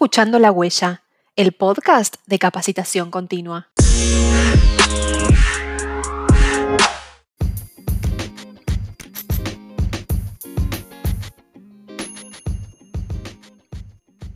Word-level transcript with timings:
escuchando 0.00 0.38
La 0.38 0.50
Huella, 0.50 1.02
el 1.36 1.52
podcast 1.52 2.16
de 2.24 2.38
capacitación 2.38 3.10
continua. 3.10 3.68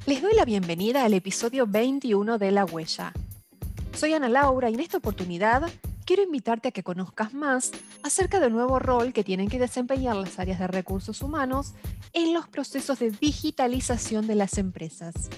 Les 0.04 0.20
doy 0.20 0.34
la 0.34 0.44
bienvenida 0.44 1.02
al 1.02 1.14
episodio 1.14 1.66
21 1.66 2.36
de 2.36 2.50
La 2.50 2.66
Huella. 2.66 3.14
Soy 3.94 4.12
Ana 4.12 4.28
Laura 4.28 4.68
y 4.68 4.74
en 4.74 4.80
esta 4.80 4.98
oportunidad 4.98 5.62
quiero 6.04 6.22
invitarte 6.22 6.68
a 6.68 6.72
que 6.72 6.82
conozcas 6.82 7.32
más 7.32 7.70
acerca 8.02 8.38
del 8.38 8.52
nuevo 8.52 8.78
rol 8.80 9.14
que 9.14 9.24
tienen 9.24 9.48
que 9.48 9.58
desempeñar 9.58 10.16
las 10.16 10.38
áreas 10.38 10.58
de 10.58 10.66
recursos 10.66 11.22
humanos 11.22 11.72
en 12.12 12.34
los 12.34 12.48
procesos 12.48 12.98
de 12.98 13.12
digitalización 13.12 14.26
de 14.26 14.34
las 14.34 14.58
empresas. 14.58 15.30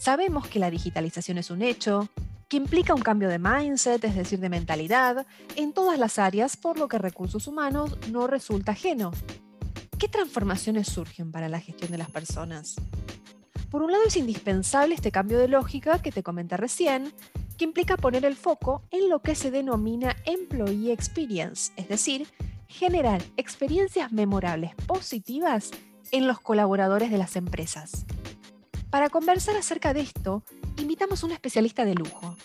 Sabemos 0.00 0.48
que 0.48 0.58
la 0.58 0.70
digitalización 0.70 1.36
es 1.36 1.50
un 1.50 1.60
hecho, 1.60 2.08
que 2.48 2.56
implica 2.56 2.94
un 2.94 3.02
cambio 3.02 3.28
de 3.28 3.38
mindset, 3.38 4.02
es 4.02 4.16
decir, 4.16 4.40
de 4.40 4.48
mentalidad, 4.48 5.26
en 5.56 5.74
todas 5.74 5.98
las 5.98 6.18
áreas, 6.18 6.56
por 6.56 6.78
lo 6.78 6.88
que 6.88 6.96
recursos 6.96 7.46
humanos 7.46 7.98
no 8.10 8.26
resulta 8.26 8.72
ajeno. 8.72 9.10
¿Qué 9.98 10.08
transformaciones 10.08 10.88
surgen 10.88 11.30
para 11.30 11.50
la 11.50 11.60
gestión 11.60 11.90
de 11.90 11.98
las 11.98 12.10
personas? 12.10 12.76
Por 13.70 13.82
un 13.82 13.92
lado 13.92 14.04
es 14.06 14.16
indispensable 14.16 14.94
este 14.94 15.12
cambio 15.12 15.38
de 15.38 15.48
lógica 15.48 16.00
que 16.00 16.12
te 16.12 16.22
comenté 16.22 16.56
recién, 16.56 17.12
que 17.58 17.64
implica 17.66 17.98
poner 17.98 18.24
el 18.24 18.36
foco 18.36 18.82
en 18.90 19.10
lo 19.10 19.20
que 19.20 19.34
se 19.34 19.50
denomina 19.50 20.16
Employee 20.24 20.92
Experience, 20.92 21.72
es 21.76 21.90
decir, 21.90 22.26
generar 22.68 23.22
experiencias 23.36 24.12
memorables 24.12 24.74
positivas 24.86 25.72
en 26.10 26.26
los 26.26 26.40
colaboradores 26.40 27.10
de 27.10 27.18
las 27.18 27.36
empresas. 27.36 28.06
Para 28.90 29.08
conversar 29.08 29.56
acerca 29.56 29.94
de 29.94 30.00
esto, 30.00 30.42
invitamos 30.76 31.22
a 31.22 31.26
una 31.26 31.36
especialista 31.36 31.84
de 31.84 31.94
lujo. 31.94 32.36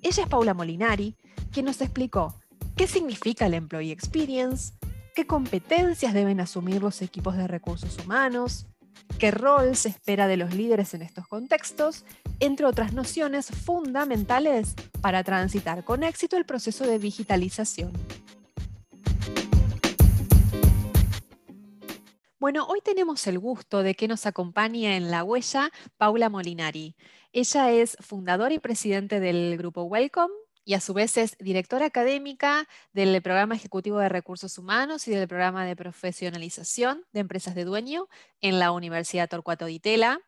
Ella 0.00 0.22
es 0.22 0.28
Paula 0.28 0.54
Molinari, 0.54 1.14
quien 1.52 1.66
nos 1.66 1.82
explicó 1.82 2.34
qué 2.74 2.86
significa 2.86 3.44
el 3.44 3.52
Employee 3.52 3.92
Experience, 3.92 4.72
qué 5.14 5.26
competencias 5.26 6.14
deben 6.14 6.40
asumir 6.40 6.80
los 6.80 7.02
equipos 7.02 7.36
de 7.36 7.46
recursos 7.46 7.98
humanos, 8.02 8.66
qué 9.18 9.30
rol 9.30 9.76
se 9.76 9.90
espera 9.90 10.26
de 10.26 10.38
los 10.38 10.54
líderes 10.54 10.94
en 10.94 11.02
estos 11.02 11.26
contextos, 11.26 12.06
entre 12.38 12.64
otras 12.64 12.94
nociones 12.94 13.48
fundamentales 13.48 14.74
para 15.02 15.22
transitar 15.22 15.84
con 15.84 16.02
éxito 16.02 16.38
el 16.38 16.46
proceso 16.46 16.86
de 16.86 16.98
digitalización. 16.98 17.92
Bueno, 22.40 22.64
hoy 22.68 22.80
tenemos 22.80 23.26
el 23.26 23.38
gusto 23.38 23.82
de 23.82 23.94
que 23.94 24.08
nos 24.08 24.24
acompañe 24.24 24.96
en 24.96 25.10
la 25.10 25.24
huella 25.24 25.70
Paula 25.98 26.30
Molinari. 26.30 26.96
Ella 27.32 27.70
es 27.70 27.98
fundadora 28.00 28.54
y 28.54 28.58
presidente 28.58 29.20
del 29.20 29.58
grupo 29.58 29.82
Welcome, 29.82 30.32
y 30.64 30.72
a 30.72 30.80
su 30.80 30.94
vez 30.94 31.18
es 31.18 31.36
directora 31.38 31.84
académica 31.84 32.66
del 32.94 33.20
Programa 33.20 33.56
Ejecutivo 33.56 33.98
de 33.98 34.08
Recursos 34.08 34.56
Humanos 34.56 35.06
y 35.06 35.10
del 35.10 35.28
Programa 35.28 35.66
de 35.66 35.76
Profesionalización 35.76 37.04
de 37.12 37.20
Empresas 37.20 37.54
de 37.54 37.64
Dueño 37.64 38.08
en 38.40 38.58
la 38.58 38.72
Universidad 38.72 39.28
Torcuato 39.28 39.66
Di 39.66 39.78
Tella. 39.78 40.18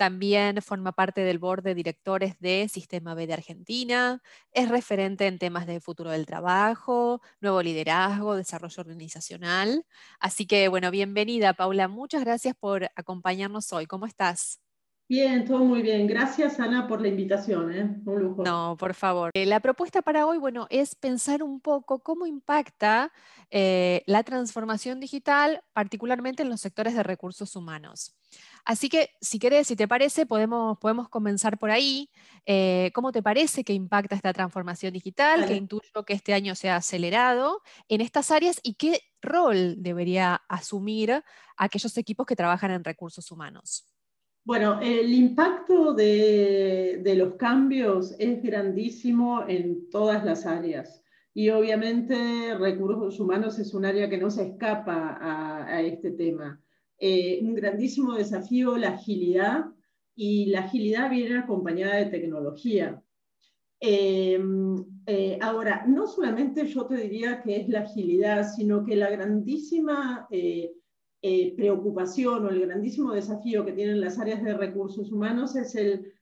También 0.00 0.62
forma 0.62 0.92
parte 0.92 1.20
del 1.20 1.38
board 1.38 1.62
de 1.62 1.74
directores 1.74 2.38
de 2.40 2.68
Sistema 2.70 3.14
B 3.14 3.26
de 3.26 3.34
Argentina. 3.34 4.22
Es 4.50 4.70
referente 4.70 5.26
en 5.26 5.38
temas 5.38 5.66
de 5.66 5.78
futuro 5.78 6.08
del 6.10 6.24
trabajo, 6.24 7.20
nuevo 7.42 7.60
liderazgo, 7.62 8.34
desarrollo 8.34 8.80
organizacional. 8.80 9.84
Así 10.18 10.46
que, 10.46 10.68
bueno, 10.68 10.90
bienvenida, 10.90 11.52
Paula. 11.52 11.86
Muchas 11.88 12.24
gracias 12.24 12.54
por 12.58 12.84
acompañarnos 12.96 13.74
hoy. 13.74 13.84
¿Cómo 13.84 14.06
estás? 14.06 14.60
Bien, 15.10 15.44
todo 15.44 15.64
muy 15.64 15.82
bien. 15.82 16.06
Gracias, 16.06 16.60
Ana, 16.60 16.86
por 16.86 17.02
la 17.02 17.08
invitación. 17.08 17.74
¿eh? 17.74 17.82
Un 18.04 18.22
lujo. 18.22 18.44
No, 18.44 18.76
por 18.78 18.94
favor. 18.94 19.32
Eh, 19.34 19.44
la 19.44 19.58
propuesta 19.58 20.02
para 20.02 20.24
hoy, 20.24 20.38
bueno, 20.38 20.68
es 20.70 20.94
pensar 20.94 21.42
un 21.42 21.60
poco 21.60 21.98
cómo 21.98 22.26
impacta 22.26 23.12
eh, 23.50 24.04
la 24.06 24.22
transformación 24.22 25.00
digital, 25.00 25.64
particularmente 25.72 26.44
en 26.44 26.48
los 26.48 26.60
sectores 26.60 26.94
de 26.94 27.02
recursos 27.02 27.56
humanos. 27.56 28.14
Así 28.64 28.88
que, 28.88 29.10
si 29.20 29.40
querés, 29.40 29.66
si 29.66 29.74
te 29.74 29.88
parece, 29.88 30.26
podemos, 30.26 30.78
podemos 30.78 31.08
comenzar 31.08 31.58
por 31.58 31.72
ahí. 31.72 32.08
¿Cómo 32.94 33.10
te 33.10 33.20
parece 33.20 33.64
que 33.64 33.72
impacta 33.72 34.14
esta 34.14 34.32
transformación 34.32 34.92
digital, 34.92 35.44
que 35.44 35.56
intuyo 35.56 36.04
que 36.06 36.12
este 36.12 36.34
año 36.34 36.54
se 36.54 36.70
ha 36.70 36.76
acelerado 36.76 37.62
en 37.88 38.00
estas 38.00 38.30
áreas 38.30 38.60
y 38.62 38.74
qué 38.74 39.00
rol 39.20 39.74
debería 39.78 40.40
asumir 40.48 41.24
aquellos 41.56 41.96
equipos 41.98 42.26
que 42.26 42.36
trabajan 42.36 42.70
en 42.70 42.84
recursos 42.84 43.32
humanos? 43.32 43.89
Bueno, 44.50 44.80
el 44.82 45.14
impacto 45.14 45.94
de, 45.94 47.14
los 47.16 47.36
cambios 47.36 48.16
es 48.18 48.42
grandísimo 48.42 49.44
en 49.46 49.88
todas 49.90 50.24
las 50.24 50.44
áreas. 50.44 51.04
Y 51.32 51.50
obviamente 51.50 52.58
recursos 52.58 53.20
humanos 53.20 53.60
es 53.60 53.72
un 53.74 53.84
área 53.84 54.10
que 54.10 54.18
no 54.18 54.28
se 54.28 54.48
escapa 54.48 55.18
a, 55.20 55.80
este 55.82 56.10
tema. 56.10 56.60
Eh, 56.98 57.38
un 57.42 57.54
grandísimo 57.54 58.14
desafío, 58.14 58.76
la 58.76 58.94
agilidad, 58.94 59.66
y 60.16 60.46
la 60.46 60.62
agilidad 60.62 61.10
viene 61.10 61.38
acompañada 61.38 61.98
de 61.98 62.06
tecnología. 62.06 63.00
Em, 63.78 64.84
eh, 65.06 65.38
ahora, 65.40 65.84
no 65.86 66.08
solamente 66.08 66.66
yo 66.66 66.86
te 66.86 66.96
diría 66.96 67.40
que 67.40 67.54
es 67.54 67.68
la 67.68 67.82
agilidad, 67.82 68.52
sino 68.52 68.84
que 68.84 68.96
la 68.96 69.10
grandísima 69.10 70.26
eh, 70.28 70.72
eh, 71.22 71.54
preocupación 71.56 72.46
o 72.46 72.48
el 72.48 72.66
grandísimo 72.66 73.12
desafío 73.12 73.64
que 73.64 73.72
tienen 73.72 74.00
las 74.00 74.18
áreas 74.18 74.42
de 74.42 74.54
recursos 74.54 75.12
humanos 75.12 75.54
es 75.56 75.74
el 75.74 76.12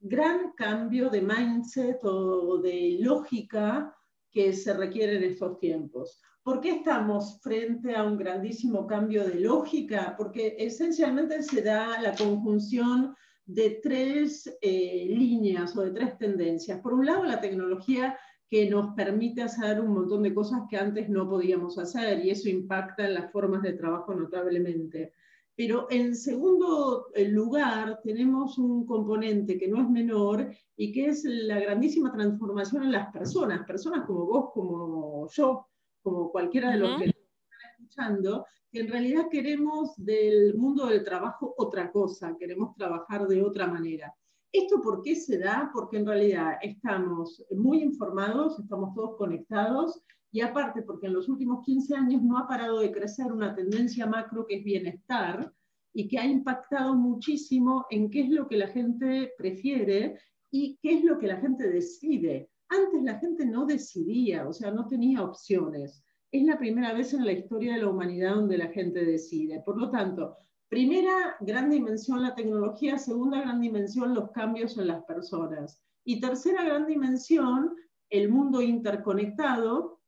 gran 0.00 0.52
cambio 0.52 1.10
de 1.10 1.22
mindset 1.22 1.98
o 2.04 2.58
de 2.58 2.98
lógica 3.00 3.94
que 4.30 4.52
se 4.52 4.74
requiere 4.74 5.16
en 5.16 5.24
estos 5.24 5.58
tiempos. 5.58 6.20
¿Por 6.42 6.60
qué 6.60 6.70
estamos 6.76 7.40
frente 7.42 7.96
a 7.96 8.04
un 8.04 8.16
grandísimo 8.16 8.86
cambio 8.86 9.24
de 9.24 9.40
lógica? 9.40 10.14
Porque 10.16 10.54
esencialmente 10.58 11.42
se 11.42 11.62
da 11.62 12.00
la 12.00 12.14
conjunción 12.14 13.16
de 13.46 13.80
tres 13.82 14.56
eh, 14.60 15.06
líneas 15.08 15.76
o 15.76 15.82
de 15.82 15.90
tres 15.90 16.18
tendencias. 16.18 16.80
Por 16.80 16.94
un 16.94 17.06
lado, 17.06 17.24
la 17.24 17.40
tecnología 17.40 18.16
que 18.48 18.70
nos 18.70 18.94
permite 18.94 19.42
hacer 19.42 19.80
un 19.80 19.92
montón 19.92 20.22
de 20.22 20.34
cosas 20.34 20.62
que 20.70 20.76
antes 20.76 21.08
no 21.08 21.28
podíamos 21.28 21.78
hacer 21.78 22.24
y 22.24 22.30
eso 22.30 22.48
impacta 22.48 23.06
en 23.06 23.14
las 23.14 23.32
formas 23.32 23.62
de 23.62 23.72
trabajo 23.72 24.14
notablemente. 24.14 25.12
Pero 25.56 25.86
en 25.90 26.14
segundo 26.14 27.08
eh, 27.14 27.28
lugar, 27.28 28.00
tenemos 28.04 28.58
un 28.58 28.86
componente 28.86 29.58
que 29.58 29.68
no 29.68 29.80
es 29.80 29.88
menor 29.88 30.50
y 30.76 30.92
que 30.92 31.06
es 31.06 31.24
la 31.24 31.58
grandísima 31.58 32.12
transformación 32.12 32.84
en 32.84 32.92
las 32.92 33.10
personas, 33.10 33.66
personas 33.66 34.04
como 34.04 34.26
vos, 34.26 34.50
como 34.52 35.26
yo, 35.28 35.66
como 36.02 36.30
cualquiera 36.30 36.70
de 36.70 36.76
los 36.76 36.98
que 36.98 37.06
están 37.06 37.70
escuchando, 37.72 38.46
que 38.70 38.80
en 38.80 38.88
realidad 38.88 39.28
queremos 39.30 39.96
del 39.96 40.54
mundo 40.56 40.86
del 40.86 41.02
trabajo 41.02 41.54
otra 41.56 41.90
cosa, 41.90 42.36
queremos 42.38 42.74
trabajar 42.76 43.26
de 43.26 43.42
otra 43.42 43.66
manera. 43.66 44.14
¿Esto 44.56 44.80
por 44.80 45.02
qué 45.02 45.14
se 45.14 45.38
da? 45.38 45.70
Porque 45.70 45.98
en 45.98 46.06
realidad 46.06 46.54
estamos 46.62 47.44
muy 47.50 47.82
informados, 47.82 48.58
estamos 48.58 48.94
todos 48.94 49.18
conectados 49.18 50.00
y 50.32 50.40
aparte 50.40 50.80
porque 50.80 51.08
en 51.08 51.12
los 51.12 51.28
últimos 51.28 51.62
15 51.62 51.94
años 51.94 52.22
no 52.22 52.38
ha 52.38 52.48
parado 52.48 52.80
de 52.80 52.90
crecer 52.90 53.30
una 53.30 53.54
tendencia 53.54 54.06
macro 54.06 54.46
que 54.46 54.56
es 54.56 54.64
bienestar 54.64 55.52
y 55.92 56.08
que 56.08 56.18
ha 56.18 56.24
impactado 56.24 56.94
muchísimo 56.94 57.84
en 57.90 58.08
qué 58.08 58.22
es 58.22 58.30
lo 58.30 58.48
que 58.48 58.56
la 58.56 58.68
gente 58.68 59.30
prefiere 59.36 60.18
y 60.50 60.78
qué 60.80 60.94
es 60.94 61.04
lo 61.04 61.18
que 61.18 61.26
la 61.26 61.36
gente 61.36 61.68
decide. 61.68 62.48
Antes 62.70 63.02
la 63.02 63.18
gente 63.18 63.44
no 63.44 63.66
decidía, 63.66 64.48
o 64.48 64.54
sea, 64.54 64.70
no 64.70 64.88
tenía 64.88 65.22
opciones. 65.22 66.02
Es 66.32 66.44
la 66.44 66.58
primera 66.58 66.94
vez 66.94 67.12
en 67.12 67.26
la 67.26 67.32
historia 67.32 67.74
de 67.74 67.82
la 67.82 67.90
humanidad 67.90 68.36
donde 68.36 68.56
la 68.56 68.68
gente 68.68 69.04
decide. 69.04 69.62
Por 69.66 69.78
lo 69.78 69.90
tanto, 69.90 70.34
Primera 70.68 71.36
gran 71.40 71.70
dimensión, 71.70 72.22
la 72.22 72.34
tecnología. 72.34 72.98
Segunda 72.98 73.40
gran 73.40 73.60
dimensión, 73.60 74.14
los 74.14 74.30
cambios 74.32 74.76
en 74.78 74.88
las 74.88 75.04
personas. 75.04 75.80
Y 76.04 76.20
tercera 76.20 76.64
gran 76.64 76.86
dimensión, 76.86 77.76
el 78.10 78.28
mundo 78.28 78.62
interconectado, 78.62 80.00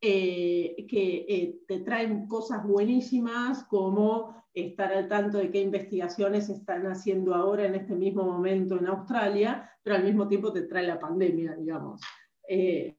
eh, 0.00 0.86
que 0.88 1.24
eh, 1.28 1.60
te 1.66 1.80
traen 1.80 2.26
cosas 2.26 2.62
buenísimas 2.66 3.64
como 3.64 4.44
estar 4.52 4.92
al 4.92 5.08
tanto 5.08 5.38
de 5.38 5.50
qué 5.50 5.62
investigaciones 5.62 6.48
están 6.48 6.86
haciendo 6.86 7.34
ahora 7.34 7.64
en 7.64 7.74
este 7.74 7.94
mismo 7.96 8.22
momento 8.24 8.78
en 8.78 8.86
Australia, 8.86 9.70
pero 9.82 9.96
al 9.96 10.04
mismo 10.04 10.28
tiempo 10.28 10.52
te 10.52 10.62
trae 10.62 10.86
la 10.86 11.00
pandemia, 11.00 11.54
digamos. 11.56 12.00
Eh, 12.48 12.96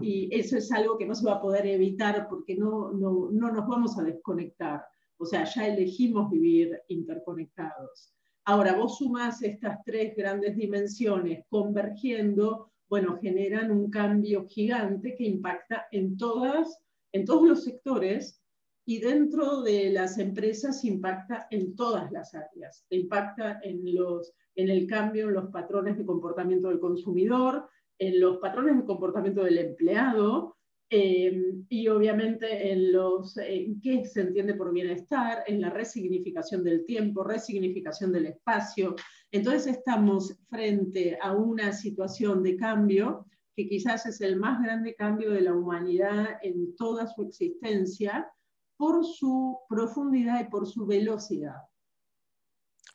y 0.00 0.28
eso 0.32 0.56
es 0.56 0.72
algo 0.72 0.98
que 0.98 1.06
no 1.06 1.14
se 1.14 1.24
va 1.24 1.34
a 1.36 1.40
poder 1.40 1.66
evitar 1.66 2.26
porque 2.28 2.56
no, 2.56 2.90
no, 2.90 3.28
no 3.30 3.52
nos 3.52 3.66
vamos 3.68 3.96
a 3.98 4.02
desconectar. 4.02 4.84
O 5.20 5.26
sea, 5.26 5.44
ya 5.44 5.68
elegimos 5.68 6.30
vivir 6.30 6.80
interconectados. 6.88 8.14
Ahora, 8.46 8.74
vos 8.74 8.96
sumás 8.96 9.42
estas 9.42 9.84
tres 9.84 10.16
grandes 10.16 10.56
dimensiones 10.56 11.44
convergiendo, 11.50 12.72
bueno, 12.88 13.18
generan 13.20 13.70
un 13.70 13.90
cambio 13.90 14.46
gigante 14.48 15.14
que 15.14 15.24
impacta 15.24 15.88
en, 15.92 16.16
todas, 16.16 16.82
en 17.12 17.26
todos 17.26 17.46
los 17.46 17.64
sectores 17.64 18.42
y 18.86 18.98
dentro 18.98 19.60
de 19.60 19.90
las 19.90 20.16
empresas 20.16 20.86
impacta 20.86 21.46
en 21.50 21.76
todas 21.76 22.10
las 22.10 22.34
áreas. 22.34 22.86
Impacta 22.88 23.60
en, 23.62 23.94
los, 23.94 24.32
en 24.54 24.70
el 24.70 24.86
cambio 24.86 25.28
en 25.28 25.34
los 25.34 25.50
patrones 25.50 25.98
de 25.98 26.06
comportamiento 26.06 26.68
del 26.68 26.80
consumidor, 26.80 27.68
en 27.98 28.18
los 28.20 28.38
patrones 28.38 28.78
de 28.78 28.86
comportamiento 28.86 29.44
del 29.44 29.58
empleado, 29.58 30.56
eh, 30.92 31.54
y 31.68 31.86
obviamente 31.86 32.72
en 32.72 32.92
los 32.92 33.34
qué 33.34 34.04
se 34.04 34.22
entiende 34.22 34.54
por 34.54 34.72
bienestar, 34.72 35.44
en 35.46 35.60
la 35.60 35.70
resignificación 35.70 36.64
del 36.64 36.84
tiempo, 36.84 37.22
resignificación 37.22 38.10
del 38.10 38.26
espacio. 38.26 38.96
Entonces 39.30 39.76
estamos 39.76 40.36
frente 40.48 41.16
a 41.22 41.32
una 41.32 41.72
situación 41.72 42.42
de 42.42 42.56
cambio 42.56 43.26
que 43.54 43.68
quizás 43.68 44.04
es 44.06 44.20
el 44.20 44.36
más 44.36 44.60
grande 44.60 44.96
cambio 44.96 45.30
de 45.30 45.42
la 45.42 45.54
humanidad 45.54 46.38
en 46.42 46.74
toda 46.74 47.06
su 47.06 47.22
existencia 47.22 48.28
por 48.76 49.04
su 49.04 49.60
profundidad 49.68 50.40
y 50.40 50.50
por 50.50 50.66
su 50.66 50.86
velocidad. 50.86 51.56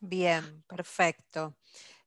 Bien, 0.01 0.63
perfecto. 0.67 1.55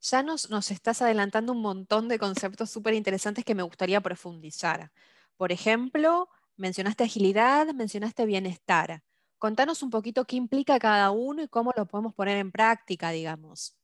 Ya 0.03 0.23
nos, 0.23 0.51
nos 0.51 0.71
estás 0.71 1.01
adelantando 1.01 1.53
un 1.53 1.63
montón 1.63 2.09
de 2.09 2.19
conceptos 2.19 2.71
súper 2.71 2.95
interesantes 2.95 3.45
que 3.45 3.55
me 3.55 3.63
gustaría 3.63 4.01
profundizar. 4.01 4.93
Por 5.39 5.53
ejemplo, 5.53 6.29
mencionaste 6.57 7.05
agilidad, 7.05 7.73
mencionaste 7.73 8.27
bienestar. 8.27 9.05
Contanos 9.39 9.85
un 9.85 9.91
poquito 9.91 10.25
qué 10.25 10.35
implica 10.35 10.81
cada 10.81 11.13
uno 11.13 11.45
y 11.45 11.49
cómo 11.49 11.73
lo 11.77 11.87
podemos 11.87 12.13
poner 12.13 12.39
en 12.39 12.51
práctica, 12.51 13.11
digamos. 13.11 13.79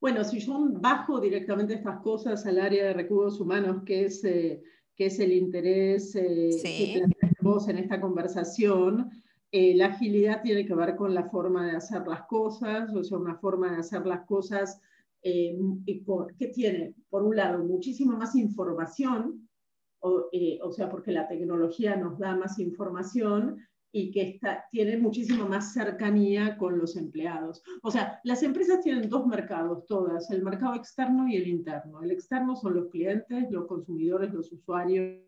Bueno, 0.00 0.24
si 0.24 0.40
yo 0.40 0.66
bajo 0.70 1.20
directamente 1.20 1.74
estas 1.74 2.00
cosas 2.00 2.46
al 2.46 2.58
área 2.58 2.86
de 2.86 2.94
recursos 2.94 3.38
humanos, 3.38 3.82
que 3.84 4.06
es, 4.06 4.24
eh, 4.24 4.62
que 4.96 5.06
es 5.06 5.20
el 5.20 5.32
interés 5.32 6.16
eh, 6.16 6.50
que 6.62 7.06
tenemos 7.20 7.68
en 7.68 7.78
esta 7.78 8.00
conversación, 8.00 9.10
eh, 9.52 9.74
la 9.76 9.88
agilidad 9.88 10.40
tiene 10.42 10.64
que 10.64 10.74
ver 10.74 10.96
con 10.96 11.12
la 11.12 11.28
forma 11.28 11.66
de 11.66 11.76
hacer 11.76 12.06
las 12.06 12.22
cosas, 12.22 12.94
o 12.94 13.04
sea, 13.04 13.18
una 13.18 13.36
forma 13.36 13.72
de 13.72 13.80
hacer 13.80 14.06
las 14.06 14.24
cosas 14.26 14.80
que 15.22 16.46
tiene, 16.54 16.94
por 17.08 17.22
un 17.22 17.36
lado, 17.36 17.64
muchísima 17.64 18.14
más 18.14 18.34
información, 18.34 19.48
eh, 20.32 20.58
o, 20.62 20.72
sea, 20.72 20.88
porque 20.88 21.12
la 21.12 21.28
tecnología 21.28 21.96
nos 21.96 22.18
da 22.18 22.36
más 22.36 22.58
información 22.58 23.58
y 23.96 24.10
que 24.10 24.22
está, 24.22 24.64
tiene 24.70 24.96
muchísimo 24.98 25.48
más 25.48 25.72
cercanía 25.72 26.56
con 26.56 26.78
los 26.78 26.96
empleados. 26.96 27.62
O 27.82 27.92
sea, 27.92 28.20
las 28.24 28.42
empresas 28.42 28.80
tienen 28.80 29.08
dos 29.08 29.26
mercados, 29.26 29.86
todas, 29.86 30.30
el 30.30 30.42
mercado 30.42 30.74
externo 30.74 31.28
y 31.28 31.36
el 31.36 31.46
interno. 31.46 32.02
El 32.02 32.10
externo 32.10 32.56
son 32.56 32.74
los 32.74 32.88
clientes, 32.88 33.50
los 33.50 33.66
consumidores, 33.66 34.34
los 34.34 34.52
usuarios, 34.52 35.22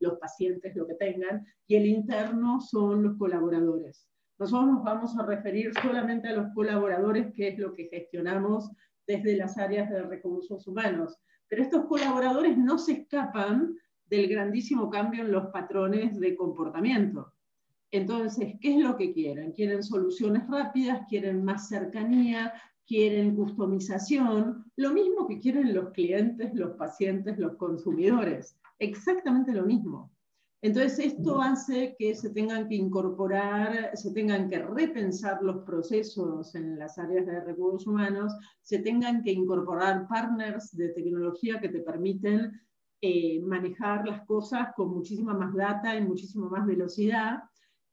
los 0.00 0.18
pacientes, 0.18 0.74
lo 0.74 0.86
que 0.86 0.94
tengan, 0.94 1.44
y 1.66 1.76
el 1.76 1.86
interno 1.86 2.60
son 2.60 3.02
los 3.02 3.18
colaboradores. 3.18 4.08
Nosotros 4.38 4.72
nos 4.72 4.82
vamos 4.82 5.18
a 5.18 5.26
referir 5.26 5.72
solamente 5.82 6.28
a 6.28 6.36
los 6.36 6.52
colaboradores, 6.54 7.32
que 7.34 7.48
es 7.48 7.58
lo 7.58 7.74
que 7.74 7.88
gestionamos 7.88 8.70
desde 9.06 9.36
las 9.36 9.56
áreas 9.56 9.90
de 9.90 10.02
recursos 10.02 10.66
humanos. 10.66 11.18
Pero 11.48 11.62
estos 11.62 11.84
colaboradores 11.84 12.58
no 12.58 12.78
se 12.78 12.92
escapan 12.92 13.76
del 14.08 14.28
grandísimo 14.28 14.88
cambio 14.90 15.22
en 15.22 15.32
los 15.32 15.46
patrones 15.48 16.18
de 16.18 16.36
comportamiento. 16.36 17.32
Entonces, 17.90 18.54
¿qué 18.60 18.76
es 18.76 18.84
lo 18.84 18.96
que 18.96 19.12
quieren? 19.12 19.52
Quieren 19.52 19.82
soluciones 19.82 20.46
rápidas, 20.48 21.06
quieren 21.08 21.44
más 21.44 21.68
cercanía, 21.68 22.52
quieren 22.86 23.34
customización, 23.34 24.64
lo 24.76 24.92
mismo 24.92 25.26
que 25.26 25.40
quieren 25.40 25.74
los 25.74 25.90
clientes, 25.90 26.54
los 26.54 26.76
pacientes, 26.76 27.38
los 27.38 27.56
consumidores, 27.56 28.58
exactamente 28.78 29.52
lo 29.52 29.64
mismo. 29.64 30.10
Entonces, 30.62 30.98
esto 30.98 31.40
hace 31.40 31.94
que 31.98 32.14
se 32.14 32.30
tengan 32.30 32.68
que 32.68 32.76
incorporar, 32.76 33.90
se 33.94 34.10
tengan 34.12 34.48
que 34.48 34.58
repensar 34.58 35.42
los 35.42 35.64
procesos 35.64 36.54
en 36.54 36.78
las 36.78 36.98
áreas 36.98 37.26
de 37.26 37.40
recursos 37.40 37.86
humanos, 37.86 38.32
se 38.62 38.78
tengan 38.78 39.22
que 39.22 39.32
incorporar 39.32 40.08
partners 40.08 40.74
de 40.76 40.88
tecnología 40.88 41.60
que 41.60 41.68
te 41.68 41.80
permiten 41.80 42.60
eh, 43.02 43.40
manejar 43.42 44.06
las 44.08 44.24
cosas 44.24 44.68
con 44.74 44.88
muchísima 44.88 45.34
más 45.34 45.54
data 45.54 45.94
y 45.94 46.00
muchísima 46.00 46.48
más 46.48 46.66
velocidad 46.66 47.42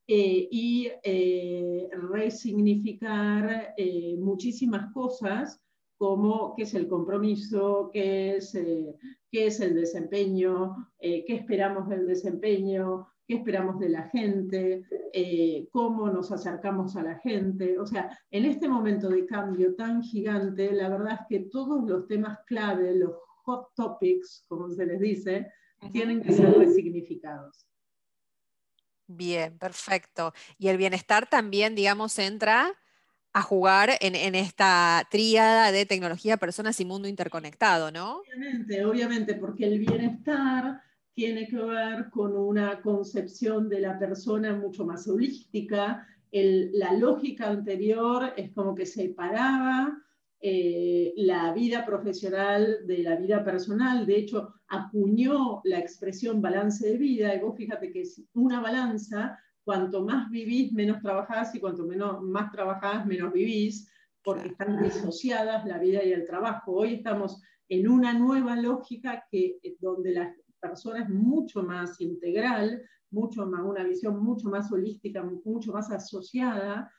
eh, 0.08 0.48
y 0.50 0.90
eh, 1.04 1.90
resignificar 1.92 3.74
muchísimas 4.20 4.94
cosas 4.94 5.62
como 5.98 6.56
qué 6.56 6.64
es 6.64 6.74
el 6.74 6.88
compromiso, 6.88 7.90
qué 7.92 8.38
es, 8.38 8.54
qué 8.54 9.46
es 9.48 9.60
el 9.60 9.76
desempeño, 9.76 10.90
qué 11.00 11.26
esperamos 11.28 11.90
del 11.90 12.08
desempeño, 12.08 13.08
qué 13.28 13.36
esperamos 13.36 13.80
de 13.80 13.90
la 13.90 14.04
gente, 14.10 14.86
cómo 15.72 16.10
nos 16.10 16.32
acercamos 16.32 16.96
a 16.96 17.04
la 17.04 17.20
gente. 17.20 17.78
O 17.78 17.86
sea, 17.86 18.18
en 18.32 18.46
este 18.46 18.68
momento 18.68 19.10
de 19.10 19.26
cambio 19.26 19.76
tan 19.76 20.02
gigante, 20.02 20.72
la 20.74 20.90
verdad 20.90 21.20
es 21.22 21.28
que 21.30 21.50
todos 21.50 21.90
los 21.90 22.08
temas 22.08 22.40
clave, 22.48 22.96
los 22.96 23.14
hot 23.44 23.74
topics, 23.76 24.46
como 24.48 24.70
se 24.72 24.86
les 24.86 25.00
dice, 25.00 25.52
tienen 25.92 26.22
que 26.22 26.34
ser 26.34 26.58
resignificados. 26.58 27.68
Bien, 29.08 29.58
perfecto. 29.58 30.34
Y 30.58 30.70
el 30.70 30.78
bienestar 30.78 31.28
también, 31.30 31.76
digamos, 31.76 32.18
entra 32.20 32.74
a 33.34 33.42
jugar 33.42 33.90
en, 34.00 34.36
esta 34.36 35.08
tríada 35.10 35.72
de 35.72 35.88
tecnología, 35.88 36.38
personas 36.38 36.80
y 36.80 36.86
mundo 36.86 37.08
interconectado, 37.08 37.92
¿no? 37.92 38.18
Obviamente, 38.20 38.86
obviamente, 38.86 39.36
porque 39.36 39.66
el 39.66 39.80
bienestar 39.80 40.82
tiene 41.14 41.48
que 41.48 41.58
ver 41.58 42.10
con 42.12 42.38
una 42.38 42.80
concepción 42.82 43.70
de 43.70 43.80
la 43.80 43.98
persona 43.98 44.56
mucho 44.56 44.86
más 44.86 45.08
holística. 45.08 46.08
la 46.32 46.94
lógica 46.94 47.50
anterior 47.50 48.34
es 48.38 48.52
como 48.52 48.76
que 48.76 48.86
separaba 48.86 49.98
eh, 50.46 51.14
la 51.16 51.54
vida 51.54 51.86
profesional 51.86 52.86
de 52.86 52.98
la 52.98 53.16
vida 53.16 53.46
personal. 53.46 54.06
De 54.06 54.18
hecho, 54.18 54.56
acuñó 54.68 55.62
la 55.64 55.80
expresión 55.80 56.42
balance 56.42 56.86
de 56.86 56.98
vida 56.98 57.34
y 57.34 57.40
vos 57.40 57.56
fíjate 57.56 57.94
que 57.94 58.02
es 58.02 58.22
una 58.34 58.60
balanza, 58.60 59.40
cuanto 59.64 60.04
más 60.04 60.30
vivís, 60.30 60.74
menos 60.74 61.02
trabajás 61.02 61.56
y 61.56 61.62
cuanto 61.62 61.86
menos, 61.86 62.22
más 62.24 62.52
trabajás, 62.52 63.06
menos 63.06 63.32
vivís, 63.32 63.90
porque 64.22 64.50
están 64.50 64.84
disociadas 64.84 65.66
la 65.66 65.78
vida 65.78 66.04
y 66.04 66.12
el 66.12 66.26
trabajo. 66.26 66.74
Hoy 66.74 66.96
estamos 66.96 67.42
en 67.70 67.88
una 67.88 68.12
nueva 68.12 68.58
lógica 68.58 69.24
que, 69.32 69.60
eh, 69.64 69.78
donde 69.80 70.12
la 70.12 70.36
persona 70.60 71.04
es 71.04 71.10
mucho 71.10 71.64
más 71.64 72.02
integral, 72.02 72.84
mucho 73.12 73.46
más, 73.46 73.62
una 73.64 73.86
visión 73.86 74.22
mucho 74.22 74.50
más 74.50 74.70
holística, 74.74 75.24
mucho 75.24 75.72
más 75.72 75.90
asociada 75.90 76.92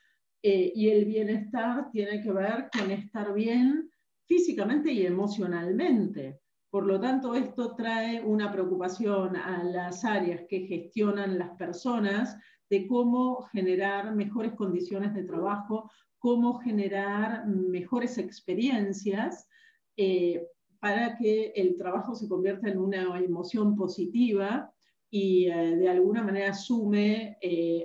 eh, 0.47 0.73
y 0.75 0.91
el 0.91 1.07
bienestar 1.07 1.91
tiene 1.91 2.23
que 2.23 2.31
ver 2.31 2.69
con 2.71 2.91
estar 2.91 3.33
bien 3.33 3.91
físicamente 4.27 4.93
y 4.93 5.07
emocionalmente. 5.07 6.39
Por 6.69 6.85
lo 6.85 7.01
tanto, 7.01 7.35
esto 7.35 7.75
trae 7.75 8.21
una 8.21 8.53
preocupación 8.53 9.37
a 9.37 9.65
las 9.65 10.05
áreas 10.05 10.43
que 10.47 10.67
gestionan 10.67 11.39
las 11.39 11.57
personas 11.57 12.37
de 12.69 12.87
cómo 12.87 13.41
generar 13.53 14.15
mejores 14.15 14.53
condiciones 14.53 15.15
de 15.15 15.25
trabajo, 15.25 15.91
cómo 16.19 16.59
generar 16.59 17.47
mejores 17.47 18.19
experiencias 18.19 19.49
eh, 19.97 20.47
para 20.79 21.17
que 21.17 21.55
el 21.57 21.79
trabajo 21.79 22.15
se 22.15 22.29
convierta 22.29 22.69
en 22.69 22.79
una 22.79 23.19
emoción 23.19 23.77
positiva 23.77 24.71
y 25.09 25.47
eh, 25.47 25.77
de 25.77 25.89
alguna 25.89 26.23
manera 26.23 26.53
sume 26.53 27.39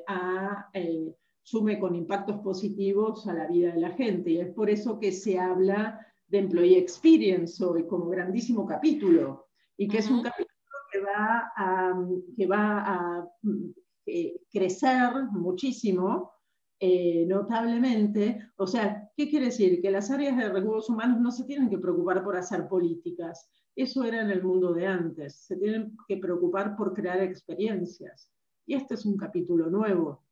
a 0.10 0.70
sume 1.50 1.80
con 1.80 1.96
impactos 1.96 2.38
positivos 2.42 3.28
a 3.28 3.34
la 3.34 3.48
vida 3.48 3.74
de 3.74 3.80
la 3.80 3.92
gente. 3.92 4.30
Y 4.30 4.40
es 4.40 4.54
por 4.54 4.70
eso 4.70 5.00
que 5.00 5.12
se 5.12 5.40
habla 5.40 6.00
de 6.28 6.38
Employee 6.40 6.78
Experience 6.78 7.64
hoy 7.66 7.88
como 7.88 8.08
grandísimo 8.08 8.68
capítulo, 8.68 9.48
y 9.76 9.88
que 9.88 9.98
es 9.98 10.12
un 10.12 10.22
capítulo 10.22 10.78
que 10.92 11.00
va 11.00 11.52
a, 11.56 12.06
que 12.38 12.46
va 12.46 12.84
a 12.86 13.28
eh, 14.06 14.42
crecer 14.52 15.12
muchísimo, 15.32 16.32
eh, 16.80 17.26
notablemente. 17.28 18.52
O 18.58 18.68
sea, 18.68 19.10
¿qué 19.18 19.28
quiere 19.28 19.48
decir? 19.48 19.82
Que 19.82 19.90
las 19.90 20.12
áreas 20.12 20.38
de 20.38 20.50
recursos 20.50 20.92
humanos 20.92 21.20
no 21.20 21.32
se 21.32 21.46
tienen 21.46 21.68
que 21.68 21.80
preocupar 21.80 22.24
por 22.24 22.38
hacer 22.38 22.68
políticas. 22.68 23.50
Eso 23.76 24.04
era 24.04 24.22
en 24.22 24.30
el 24.30 24.44
mundo 24.44 24.72
de 24.74 24.86
antes. 24.86 25.48
Se 25.48 25.58
tienen 25.58 25.98
que 26.08 26.18
preocupar 26.18 26.76
por 26.76 26.94
crear 26.94 27.22
experiencias. 27.24 28.32
Y 28.68 28.76
este 28.76 28.94
es 28.94 29.06
un 29.06 29.18
capítulo 29.18 29.68
nuevo 29.72 30.29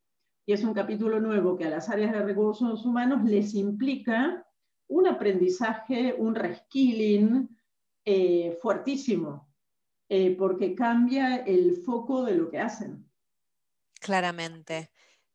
y 0.48 0.54
es 0.54 0.64
un 0.64 0.72
capítulo 0.72 1.20
nuevo 1.20 1.58
que 1.58 1.66
a 1.66 1.68
las 1.68 1.90
áreas 1.90 2.10
de 2.10 2.22
recursos 2.22 2.86
humanos 2.86 3.22
les 3.22 3.52
implica 3.52 4.46
un 4.86 5.06
aprendizaje, 5.06 6.14
un 6.16 6.34
reskilling 6.34 7.54
eh, 8.02 8.58
fuertísimo, 8.62 9.52
eh, 10.08 10.34
porque 10.38 10.74
cambia 10.74 11.36
el 11.36 11.76
foco 11.84 12.24
de 12.24 12.34
lo 12.34 12.48
que 12.48 12.60
hacen. 12.60 13.06
Claramente. 14.00 14.90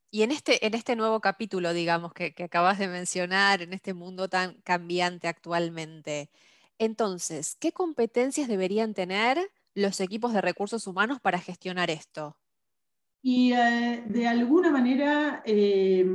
Y 0.10 0.24
en 0.24 0.32
este, 0.32 0.66
en 0.66 0.74
este 0.74 0.96
nuevo 0.96 1.20
capítulo, 1.20 1.74
digamos, 1.74 2.12
que, 2.14 2.34
que 2.34 2.46
acabas 2.46 2.80
de 2.80 2.88
mencionar, 2.88 3.62
en 3.62 3.74
este 3.74 3.94
mundo 3.94 4.30
tan 4.30 4.62
cambiante 4.64 5.28
actualmente, 5.28 6.32
entonces, 6.80 7.56
¿qué 7.60 7.72
competencias 7.72 8.48
deberían 8.48 8.96
tener 8.96 9.38
los 9.76 10.00
equipos 10.00 10.34
de 10.34 10.42
recursos 10.42 10.88
humanos 10.88 11.20
para 11.22 11.38
gestionar 11.38 11.92
esto? 11.92 12.36
Y 13.26 13.54
eh, 13.54 14.04
de 14.06 14.28
alguna 14.28 14.70
manera 14.70 15.42
eh, 15.46 16.06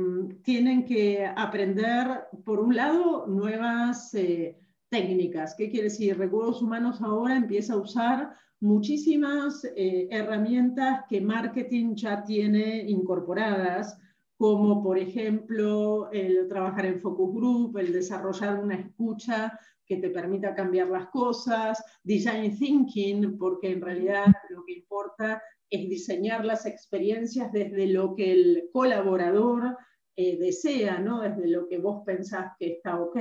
tienen 0.43 0.85
que 0.85 1.25
aprender, 1.25 2.27
por 2.45 2.59
un 2.59 2.75
lado, 2.75 3.25
nuevas 3.25 4.13
eh, 4.13 4.55
técnicas. 4.89 5.55
¿Qué 5.57 5.71
quiere 5.71 5.85
decir? 5.85 6.19
Recursos 6.19 6.61
humanos 6.61 7.01
ahora 7.01 7.35
empieza 7.35 7.73
a 7.73 7.77
usar 7.77 8.33
muchísimas 8.59 9.65
herramientas 9.75 11.05
que 11.09 11.21
marketing 11.21 11.95
ya 11.95 12.23
tiene 12.23 12.83
incorporadas, 12.89 13.97
como 14.37 14.83
por 14.83 14.99
ejemplo 14.99 16.11
el 16.11 16.47
trabajar 16.47 16.85
en 16.85 16.99
focus 16.99 17.33
group, 17.33 17.77
el 17.77 17.93
desarrollar 17.93 18.59
una 18.59 18.75
escucha 18.75 19.57
que 19.85 19.97
te 19.97 20.09
permita 20.09 20.53
cambiar 20.53 20.89
las 20.89 21.07
cosas, 21.07 21.83
design 22.03 22.55
thinking, 22.55 23.37
porque 23.37 23.71
en 23.71 23.81
realidad 23.81 24.27
lo 24.49 24.63
que 24.65 24.73
importa 24.73 25.41
es 25.69 25.89
diseñar 25.89 26.45
las 26.45 26.65
experiencias 26.65 27.51
desde 27.51 27.87
lo 27.87 28.15
que 28.15 28.31
el 28.31 28.69
colaborador 28.73 29.77
eh, 30.15 30.37
desea, 30.37 30.99
¿no? 30.99 31.21
desde 31.21 31.47
lo 31.47 31.67
que 31.67 31.77
vos 31.77 32.03
pensás 32.05 32.53
que 32.57 32.73
está 32.73 32.99
ok. 32.99 33.17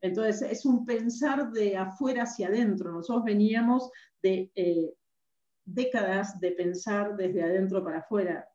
Entonces, 0.00 0.42
es 0.42 0.64
un 0.64 0.84
pensar 0.84 1.50
de 1.52 1.76
afuera 1.76 2.24
hacia 2.24 2.48
adentro. 2.48 2.92
Nosotros 2.92 3.24
veníamos 3.24 3.90
de 4.22 4.50
eh, 4.54 4.94
décadas 5.64 6.38
de 6.40 6.52
pensar 6.52 7.16
desde 7.16 7.42
adentro 7.42 7.82
para 7.84 7.98
afuera. 7.98 8.48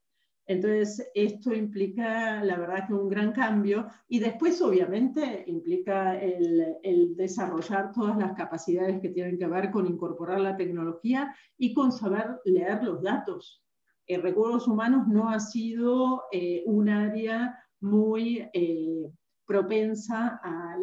Entonces, 0.52 1.10
esto 1.16 1.54
implica, 1.54 2.44
la 2.44 2.58
verdad, 2.58 2.86
que 2.86 2.94
un 2.94 3.08
gran 3.08 3.32
cambio 3.32 3.88
y 4.10 4.20
después, 4.20 4.62
obviamente, 4.62 5.46
implica 5.48 6.20
el, 6.20 7.16
desarrollar 7.16 7.94
todas 7.94 8.18
las 8.18 8.34
capacidades 8.34 9.00
que 9.00 9.08
tienen 9.08 9.38
que 9.38 9.48
ver 9.48 9.72
con 9.72 9.88
incorporar 9.88 10.42
la 10.42 10.58
tecnología 10.58 11.34
y 11.58 11.74
con 11.74 11.94
saber 11.94 12.42
leer 12.44 12.84
los 12.84 13.02
datos. 13.02 13.64
El 14.06 14.24
recursos 14.24 14.68
humanos 14.68 15.08
no 15.08 15.30
ha 15.30 15.40
sido 15.40 16.24
eh, 16.34 16.64
un 16.66 16.90
área 16.90 17.58
muy 17.80 18.46
eh, 18.54 19.10
propensa 19.46 20.42
a, 20.44 20.76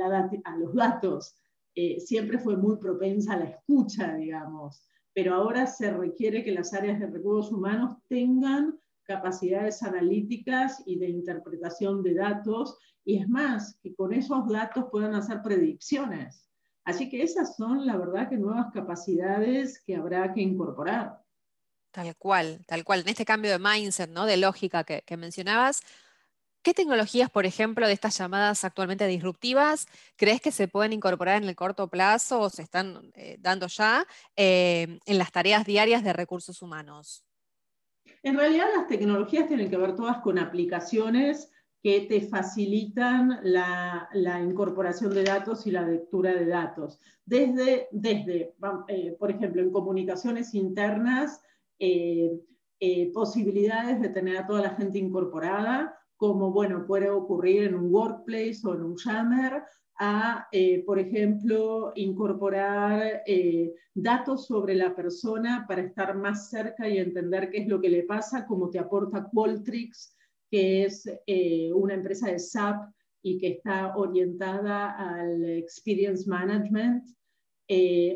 los 0.58 0.74
datos, 0.74 1.34
eh, 1.74 2.00
siempre 2.00 2.38
fue 2.38 2.56
muy 2.56 2.78
propensa 2.78 3.34
a 3.34 3.40
la 3.40 3.44
escucha, 3.50 4.14
digamos, 4.14 4.82
pero 5.12 5.34
ahora 5.34 5.66
se 5.66 5.90
requiere 5.90 6.42
que 6.42 6.52
las 6.52 6.72
áreas 6.72 6.98
de 7.00 7.06
recursos 7.06 7.52
humanos 7.52 7.96
tengan 8.08 8.78
capacidades 9.08 9.82
analíticas 9.82 10.82
y 10.84 10.98
de 10.98 11.08
interpretación 11.08 12.02
de 12.02 12.14
datos, 12.14 12.78
y 13.04 13.18
es 13.18 13.28
más, 13.28 13.78
que 13.82 13.94
con 13.94 14.12
esos 14.12 14.46
datos 14.48 14.84
puedan 14.92 15.14
hacer 15.14 15.40
predicciones. 15.42 16.46
Así 16.84 17.08
que 17.08 17.22
esas 17.22 17.56
son, 17.56 17.86
la 17.86 17.96
verdad, 17.96 18.28
que 18.28 18.36
nuevas 18.36 18.70
capacidades 18.72 19.82
que 19.84 19.96
habrá 19.96 20.32
que 20.34 20.42
incorporar. 20.42 21.18
Tal 21.90 22.14
cual, 22.16 22.62
tal 22.66 22.84
cual. 22.84 23.00
En 23.00 23.08
este 23.08 23.24
cambio 23.24 23.50
de 23.50 23.58
mindset, 23.58 24.10
¿no? 24.10 24.26
de 24.26 24.36
lógica 24.36 24.84
que, 24.84 25.16
mencionabas, 25.16 25.80
¿qué 26.62 26.74
tecnologías, 26.74 27.30
por 27.30 27.46
ejemplo, 27.46 27.86
de 27.86 27.94
estas 27.94 28.18
llamadas 28.18 28.62
actualmente 28.64 29.06
disruptivas, 29.06 29.86
crees 30.16 30.42
que 30.42 30.52
se 30.52 30.68
pueden 30.68 30.92
incorporar 30.92 31.42
en 31.42 31.48
el 31.48 31.56
corto 31.56 31.88
plazo 31.88 32.40
o 32.40 32.50
se 32.50 32.60
están 32.60 33.10
eh, 33.14 33.36
dando 33.40 33.68
ya 33.68 34.06
eh, 34.36 34.98
en 35.06 35.18
las 35.18 35.32
tareas 35.32 35.64
diarias 35.64 36.04
de 36.04 36.12
recursos 36.12 36.60
humanos? 36.60 37.27
En 38.22 38.36
realidad 38.36 38.66
las 38.74 38.86
tecnologías 38.86 39.48
tienen 39.48 39.70
que 39.70 39.76
ver 39.76 39.94
todas 39.94 40.18
con 40.18 40.38
aplicaciones 40.38 41.50
que 41.82 42.02
te 42.02 42.22
facilitan 42.22 43.38
la, 43.42 44.08
incorporación 44.42 45.14
de 45.14 45.24
datos 45.24 45.66
y 45.66 45.70
la 45.70 45.86
lectura 45.86 46.34
de 46.34 46.46
datos. 46.46 46.98
Desde, 47.24 47.88
desde 47.92 48.54
eh, 48.88 49.16
por 49.18 49.30
ejemplo, 49.30 49.62
en 49.62 49.70
comunicaciones 49.70 50.54
internas, 50.54 51.40
eh, 51.78 52.32
eh, 52.80 53.12
posibilidades 53.12 54.00
de 54.00 54.08
tener 54.08 54.38
a 54.38 54.46
toda 54.46 54.62
la 54.62 54.70
gente 54.70 54.98
incorporada, 54.98 55.94
como 56.16 56.50
bueno, 56.50 56.84
puede 56.86 57.08
ocurrir 57.10 57.64
en 57.64 57.76
un 57.76 57.94
workplace 57.94 58.60
o 58.64 58.74
en 58.74 58.82
un 58.82 58.96
Yammer, 58.96 59.62
a, 59.98 60.46
eh, 60.52 60.84
por 60.84 60.98
ejemplo, 60.98 61.92
incorporar 61.96 63.22
eh, 63.26 63.74
datos 63.92 64.46
sobre 64.46 64.76
la 64.76 64.94
persona 64.94 65.64
para 65.66 65.82
estar 65.82 66.16
más 66.16 66.50
cerca 66.50 66.88
y 66.88 66.98
entender 66.98 67.50
qué 67.50 67.58
es 67.58 67.68
lo 67.68 67.80
que 67.80 67.90
le 67.90 68.04
pasa, 68.04 68.46
como 68.46 68.70
te 68.70 68.78
aporta 68.78 69.28
Qualtrics, 69.32 70.16
que 70.50 70.84
es 70.84 71.10
eh, 71.26 71.72
una 71.72 71.94
empresa 71.94 72.30
de 72.30 72.38
SAP 72.38 72.90
y 73.22 73.38
que 73.38 73.48
está 73.48 73.96
orientada 73.96 74.92
al 74.92 75.44
Experience 75.44 76.28
Management, 76.28 77.04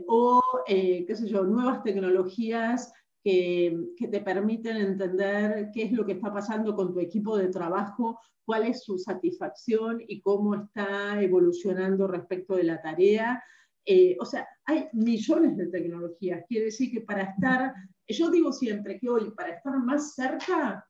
o, 0.06 0.40
qué 0.66 1.14
sé 1.14 1.28
yo, 1.28 1.44
nuevas 1.44 1.82
tecnologías 1.82 2.90
que, 3.22 3.94
te 4.10 4.20
permiten 4.20 4.76
entender 4.76 5.70
qué 5.72 5.84
es 5.84 5.92
lo 5.92 6.04
que 6.04 6.12
está 6.12 6.32
pasando 6.32 6.74
con 6.74 6.92
tu 6.92 7.00
equipo 7.00 7.36
de 7.36 7.48
trabajo, 7.48 8.18
cuál 8.44 8.66
es 8.66 8.82
su 8.82 8.98
satisfacción 8.98 10.02
y 10.06 10.20
cómo 10.20 10.54
está 10.56 11.22
evolucionando 11.22 12.08
respecto 12.08 12.56
de 12.56 12.64
la 12.64 12.82
tarea. 12.82 13.42
Eh, 13.84 14.16
o 14.20 14.24
sea, 14.24 14.46
hay 14.64 14.88
millones 14.92 15.56
de 15.56 15.68
tecnologías. 15.68 16.44
Quiere 16.48 16.66
decir 16.66 16.90
que 16.90 17.02
para 17.02 17.22
estar, 17.22 17.72
yo 18.08 18.30
digo 18.30 18.52
siempre 18.52 18.98
que 18.98 19.08
hoy, 19.08 19.30
para 19.30 19.50
estar 19.50 19.78
más 19.78 20.14
cerca, 20.14 20.84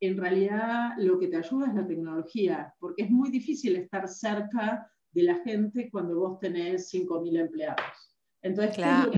en 0.00 0.16
realidad 0.16 0.92
lo 0.98 1.18
que 1.18 1.28
te 1.28 1.36
ayuda 1.36 1.68
es 1.68 1.74
la 1.74 1.86
tecnología, 1.86 2.74
porque 2.78 3.04
es 3.04 3.10
muy 3.10 3.30
difícil 3.30 3.76
estar 3.76 4.08
cerca 4.08 4.88
de 5.12 5.22
la 5.22 5.36
gente 5.42 5.88
cuando 5.90 6.18
vos 6.18 6.38
tenés 6.40 6.92
5.000 6.92 7.40
empleados. 7.40 8.16
Entonces, 8.42 8.76
claro 8.76 9.10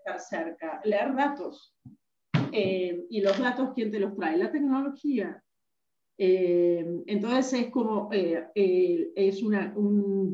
estar 0.00 0.20
cerca, 0.20 0.80
leer 0.84 1.14
datos. 1.14 1.74
Eh, 2.52 3.06
y 3.08 3.20
los 3.20 3.38
datos, 3.38 3.70
¿quién 3.74 3.90
te 3.90 4.00
los 4.00 4.14
trae? 4.16 4.36
La 4.36 4.50
tecnología. 4.50 5.42
Eh, 6.18 6.84
entonces 7.06 7.52
es 7.52 7.70
como, 7.70 8.10
eh, 8.12 8.48
es 8.54 9.42
una, 9.42 9.72
un 9.76 10.32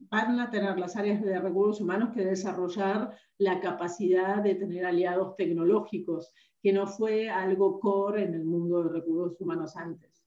van 0.00 0.40
a 0.40 0.50
tener 0.50 0.78
las 0.78 0.96
áreas 0.96 1.20
de 1.20 1.38
recursos 1.38 1.80
humanos 1.80 2.10
que 2.14 2.24
desarrollar 2.24 3.18
la 3.38 3.60
capacidad 3.60 4.42
de 4.42 4.54
tener 4.54 4.86
aliados 4.86 5.34
tecnológicos, 5.36 6.32
que 6.62 6.72
no 6.72 6.86
fue 6.86 7.28
algo 7.28 7.80
core 7.80 8.24
en 8.24 8.34
el 8.34 8.44
mundo 8.44 8.84
de 8.84 8.90
recursos 8.90 9.40
humanos 9.40 9.76
antes. 9.76 10.24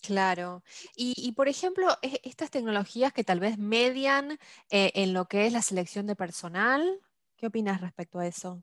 Claro. 0.00 0.62
Y, 0.96 1.32
por 1.32 1.48
ejemplo, 1.48 1.88
e, 2.02 2.20
estas 2.24 2.50
tecnologías 2.50 3.12
que 3.12 3.24
tal 3.24 3.40
vez 3.40 3.58
median 3.58 4.38
en 4.70 5.12
lo 5.12 5.26
que 5.26 5.46
es 5.46 5.52
la 5.52 5.62
selección 5.62 6.06
de 6.06 6.14
personal, 6.14 7.00
¿Qué 7.36 7.46
opinas 7.46 7.80
respecto 7.80 8.18
a 8.18 8.26
eso? 8.26 8.60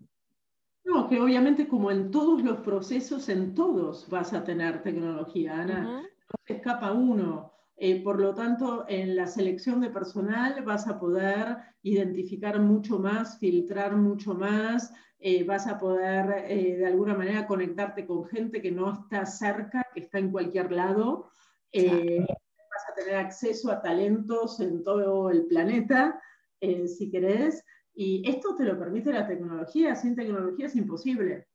No, 0.83 1.07
que 1.07 1.19
obviamente 1.19 1.67
como 1.67 1.91
en 1.91 2.11
todos 2.11 2.43
los 2.43 2.59
procesos, 2.61 3.29
en 3.29 3.53
todos 3.53 4.09
vas 4.09 4.33
a 4.33 4.43
tener 4.43 4.81
tecnología, 4.81 5.61
Ana. 5.61 6.01
No 6.01 6.03
se 6.45 6.53
escapa 6.53 6.91
uno. 6.91 7.51
Eh, 7.83 8.03
por 8.03 8.19
lo 8.19 8.33
tanto, 8.33 8.85
en 8.87 9.15
la 9.15 9.25
selección 9.25 9.81
de 9.81 9.89
personal 9.89 10.61
vas 10.63 10.87
a 10.87 10.99
poder 10.99 11.57
identificar 11.81 12.59
mucho 12.59 12.99
más, 12.99 13.39
filtrar 13.39 13.95
mucho 13.95 14.35
más, 14.35 14.93
eh, 15.17 15.43
vas 15.43 15.65
a 15.65 15.79
poder 15.79 16.45
eh, 16.47 16.77
de 16.77 16.85
alguna 16.85 17.15
manera 17.15 17.47
conectarte 17.47 18.05
con 18.05 18.25
gente 18.25 18.61
que 18.61 18.71
no 18.71 18.93
está 18.93 19.25
cerca, 19.25 19.83
que 19.93 20.01
está 20.01 20.19
en 20.19 20.31
cualquier 20.31 20.71
lado. 20.71 21.31
Vas 21.73 22.89
a 22.89 22.95
tener 22.95 23.15
acceso 23.15 23.71
a 23.71 23.81
talentos 23.81 24.59
en 24.59 24.83
todo 24.83 25.31
el 25.31 25.45
planeta, 25.47 26.21
si 26.59 27.09
querés. 27.09 27.65
Y 27.93 28.27
esto 28.27 28.55
te 28.55 28.63
lo 28.63 28.77
permite 28.79 29.11
la 29.11 29.27
tecnología, 29.27 29.95
sin 29.95 30.15
tecnología 30.15 30.67
es 30.67 30.75
imposible. 30.75 31.47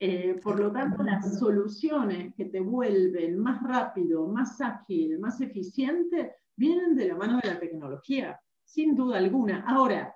Eh, 0.00 0.40
por 0.42 0.58
lo 0.58 0.72
tanto, 0.72 1.02
las 1.02 1.38
soluciones 1.38 2.34
que 2.34 2.46
te 2.46 2.60
vuelven 2.60 3.38
más 3.38 3.62
rápido, 3.62 4.26
más 4.26 4.60
ágil, 4.60 5.18
más 5.18 5.40
eficiente, 5.40 6.34
vienen 6.56 6.94
de 6.94 7.08
la 7.08 7.16
mano 7.16 7.40
de 7.42 7.48
la 7.48 7.60
tecnología, 7.60 8.40
sin 8.64 8.94
duda 8.96 9.18
alguna. 9.18 9.64
Ahora, 9.66 10.14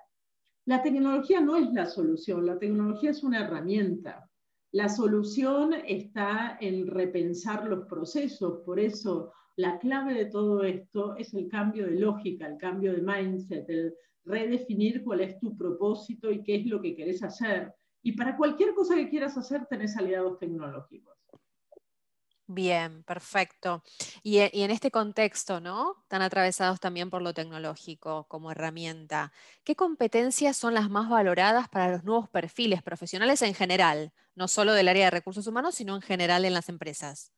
la 0.65 0.83
tecnología 0.83 1.41
no 1.41 1.55
es 1.55 1.71
la 1.71 1.85
solución, 1.85 2.45
la 2.45 2.59
tecnología 2.59 3.11
es 3.11 3.23
una 3.23 3.45
herramienta. 3.45 4.29
La 4.71 4.89
solución 4.89 5.73
está 5.87 6.57
en 6.61 6.85
repensar 6.85 7.65
los 7.65 7.87
procesos, 7.87 8.59
por 8.65 8.79
eso 8.79 9.33
la 9.55 9.79
clave 9.79 10.13
de 10.13 10.25
todo 10.25 10.63
esto 10.63 11.15
es 11.15 11.33
el 11.33 11.49
cambio 11.49 11.87
de 11.87 11.99
lógica, 11.99 12.45
el 12.45 12.57
cambio 12.57 12.93
de 12.93 13.01
mindset, 13.01 13.67
el 13.69 13.95
redefinir 14.25 15.03
cuál 15.03 15.21
es 15.21 15.39
tu 15.39 15.55
propósito 15.57 16.31
y 16.31 16.43
qué 16.43 16.55
es 16.55 16.65
lo 16.65 16.81
que 16.81 16.95
querés 16.95 17.23
hacer. 17.23 17.73
Y 18.01 18.13
para 18.13 18.37
cualquier 18.37 18.73
cosa 18.73 18.95
que 18.95 19.09
quieras 19.09 19.37
hacer, 19.37 19.65
tenés 19.65 19.97
aliados 19.97 20.39
tecnológicos. 20.39 21.19
Bien, 22.51 23.03
perfecto. 23.03 23.83
Y, 24.23 24.39
y, 24.39 24.63
en 24.63 24.71
este 24.71 24.89
contexto, 24.89 25.61
¿no? 25.61 26.03
Tan 26.07 26.23
atravesados 26.23 26.79
también 26.79 27.11
por 27.11 27.21
lo 27.21 27.31
tecnológico 27.31 28.25
como 28.27 28.49
herramienta, 28.49 29.31
¿qué 29.63 29.75
competencias 29.75 30.57
son 30.57 30.73
las 30.73 30.89
más 30.89 31.09
valoradas 31.09 31.69
para 31.69 31.91
los 31.91 32.03
nuevos 32.03 32.27
perfiles 32.27 32.81
profesionales 32.81 33.43
en 33.43 33.53
general? 33.53 34.13
No 34.33 34.47
solo 34.47 34.73
del 34.73 34.87
área 34.87 35.05
de 35.05 35.11
recursos 35.11 35.45
humanos, 35.45 35.75
sino 35.75 35.95
en 35.95 36.01
general 36.01 36.43
en 36.43 36.55
las 36.55 36.69
empresas. 36.69 37.33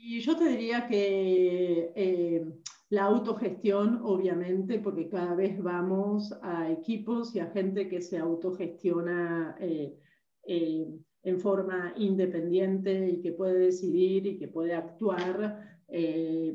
Y 0.00 0.20
yo 0.20 0.36
te 0.36 0.44
diría 0.48 0.86
que 0.86 1.92
eh, 1.94 2.46
la 2.90 3.04
autogestión, 3.04 4.00
obviamente, 4.04 4.78
porque 4.78 5.08
cada 5.08 5.34
vez 5.34 5.60
vamos 5.60 6.32
a 6.40 6.70
equipos 6.70 7.34
y 7.34 7.40
a 7.40 7.50
gente 7.50 7.88
que 7.88 8.00
se 8.00 8.16
autogestiona 8.16 9.56
eh, 9.58 9.98
eh, 10.44 10.86
en 11.24 11.40
forma 11.40 11.92
independiente 11.96 13.08
y 13.08 13.20
que 13.20 13.32
puede 13.32 13.58
decidir 13.58 14.26
y 14.26 14.38
que 14.38 14.48
puede 14.48 14.74
actuar 14.74 15.78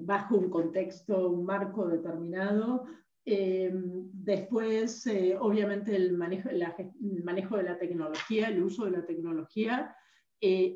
bajo 0.02 0.38
un 0.38 0.50
contexto, 0.50 1.30
un 1.30 1.44
marco 1.44 1.88
determinado. 1.88 2.86
Después, 3.26 5.06
obviamente, 5.40 5.96
el 5.96 6.14
manejo, 6.16 6.50
el 6.50 7.24
manejo, 7.24 7.58
de 7.58 7.64
la 7.64 7.78
tecnología, 7.78 8.48
el 8.48 8.64
uso 8.64 8.86
de 8.86 8.92
la 8.92 9.06
tecnología, 9.06 9.96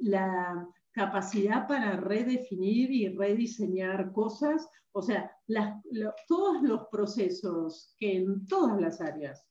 la 0.02 0.68
capacidad 0.98 1.68
para 1.68 1.96
redefinir 1.98 2.92
y 2.92 3.08
rediseñar 3.10 4.12
cosas, 4.12 4.68
o 4.94 5.04
sea, 5.04 5.32
todos 6.27 6.63
los 6.63 6.88
procesos 6.92 7.94
que 8.00 8.18
en 8.18 8.48
todas 8.48 8.82
las 8.82 9.00
áreas 9.00 9.46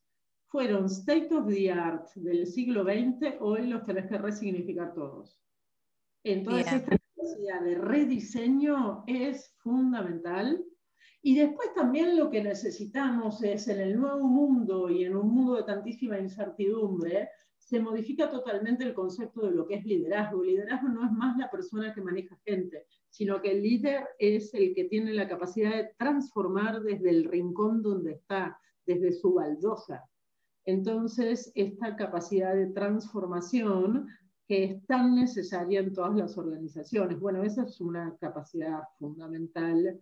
fueron 0.47 0.87
state 0.87 1.33
of 1.33 1.47
the 1.47 1.71
art 1.71 2.09
del 2.15 2.45
siglo 2.47 2.83
XX, 2.83 3.37
hoy 3.39 3.67
los 3.67 3.81
tenés 3.85 4.07
que 4.07 4.17
resignificar 4.17 4.93
todos. 4.93 5.41
Entonces, 6.25 6.73
esta 6.73 6.97
capacidad 6.97 7.61
de 7.61 7.75
rediseño 7.75 9.05
es 9.07 9.55
fundamental. 9.59 10.61
Y 11.21 11.35
después 11.35 11.73
también 11.73 12.17
lo 12.17 12.29
que 12.29 12.43
necesitamos 12.43 13.41
es 13.41 13.69
en 13.69 13.79
el 13.79 13.97
nuevo 13.97 14.27
mundo 14.27 14.89
y 14.89 15.05
en 15.05 15.15
un 15.15 15.33
mundo 15.33 15.55
de 15.55 15.63
tantísima 15.63 16.19
incertidumbre, 16.19 17.29
se 17.67 17.81
modifica 17.81 18.29
totalmente 18.29 18.85
el 18.85 18.93
concepto 18.93 19.41
de 19.41 19.51
lo 19.51 19.67
que 19.67 19.75
es 19.75 19.85
liderazgo. 19.85 20.41
Liderazgo 20.41 20.87
no 20.87 21.05
es 21.05 21.11
más 21.11 21.37
la 21.37 21.51
persona 21.51 21.93
que 21.93 21.99
maneja 21.99 22.39
gente, 22.45 22.85
sino 23.09 23.41
que 23.41 23.51
el 23.51 23.61
líder 23.61 24.07
es 24.19 24.53
el 24.53 24.73
que 24.73 24.85
tiene 24.85 25.11
la 25.11 25.27
capacidad 25.27 25.75
de 25.75 25.91
transformar 25.97 26.81
desde 26.81 27.09
el 27.09 27.25
rincón 27.25 27.81
donde 27.81 28.13
está, 28.13 28.57
desde 28.85 29.11
su 29.11 29.33
baldosa. 29.33 30.01
Entonces, 30.63 31.51
esta 31.55 31.97
capacidad 31.97 32.55
de 32.55 32.67
transformación 32.67 34.07
que 34.47 34.63
es 34.63 34.85
tan 34.85 35.15
necesaria 35.15 35.81
en 35.81 35.91
todas 35.91 36.15
las 36.15 36.37
organizaciones. 36.37 37.19
Bueno, 37.19 37.43
esa 37.43 37.63
es 37.63 37.81
una 37.81 38.15
capacidad 38.17 38.79
fundamental 38.97 39.99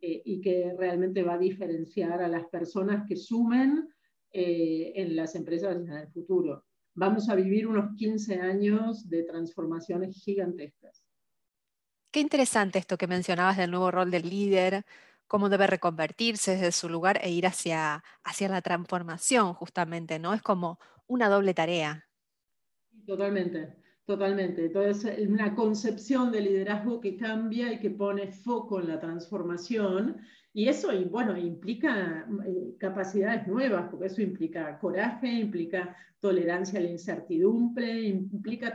eh, 0.00 0.22
y 0.24 0.40
que 0.40 0.72
realmente 0.78 1.24
va 1.24 1.34
a 1.34 1.38
diferenciar 1.38 2.22
a 2.22 2.28
las 2.28 2.46
personas 2.46 3.08
que 3.08 3.16
sumen 3.16 3.88
eh, 4.30 4.92
en 4.94 5.16
las 5.16 5.34
empresas 5.34 5.74
en 5.74 5.88
el 5.88 6.06
futuro. 6.12 6.67
Vamos 7.00 7.28
a 7.28 7.36
vivir 7.36 7.68
unos 7.68 7.94
15 7.96 8.40
años 8.40 9.08
de 9.08 9.22
transformaciones 9.22 10.20
gigantescas. 10.20 11.04
Qué 12.10 12.18
interesante 12.18 12.80
esto 12.80 12.98
que 12.98 13.06
mencionabas 13.06 13.56
del 13.56 13.70
nuevo 13.70 13.92
rol 13.92 14.10
del 14.10 14.28
líder, 14.28 14.84
cómo 15.28 15.48
debe 15.48 15.68
reconvertirse 15.68 16.56
desde 16.56 16.72
su 16.72 16.88
lugar 16.88 17.20
e 17.22 17.30
ir 17.30 17.46
hacia, 17.46 18.02
hacia 18.24 18.48
la 18.48 18.62
transformación, 18.62 19.54
justamente, 19.54 20.18
¿no? 20.18 20.34
Es 20.34 20.42
como 20.42 20.80
una 21.06 21.28
doble 21.28 21.54
tarea. 21.54 22.08
Totalmente, 23.06 23.76
totalmente. 24.04 24.66
Entonces, 24.66 25.20
una 25.28 25.54
concepción 25.54 26.32
de 26.32 26.40
liderazgo 26.40 27.00
que 27.00 27.16
cambia 27.16 27.72
y 27.72 27.78
que 27.78 27.90
pone 27.90 28.32
foco 28.32 28.80
en 28.80 28.88
la 28.88 28.98
transformación. 28.98 30.20
Y 30.58 30.68
eso, 30.68 30.88
bueno, 31.08 31.36
implica 31.36 32.26
eh, 32.44 32.74
capacidades 32.80 33.46
nuevas, 33.46 33.88
porque 33.88 34.06
eso 34.06 34.22
implica 34.22 34.76
coraje, 34.80 35.28
implica 35.30 35.96
tolerancia 36.18 36.80
a 36.80 36.82
la 36.82 36.90
incertidumbre, 36.90 38.00
implica 38.00 38.74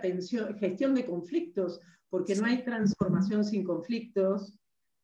gestión 0.61 0.95
de 0.95 1.05
conflictos, 1.05 1.81
porque 2.09 2.35
no 2.35 2.45
hay 2.45 2.63
transformación 2.63 3.43
sin 3.43 3.65
conflictos. 3.65 4.57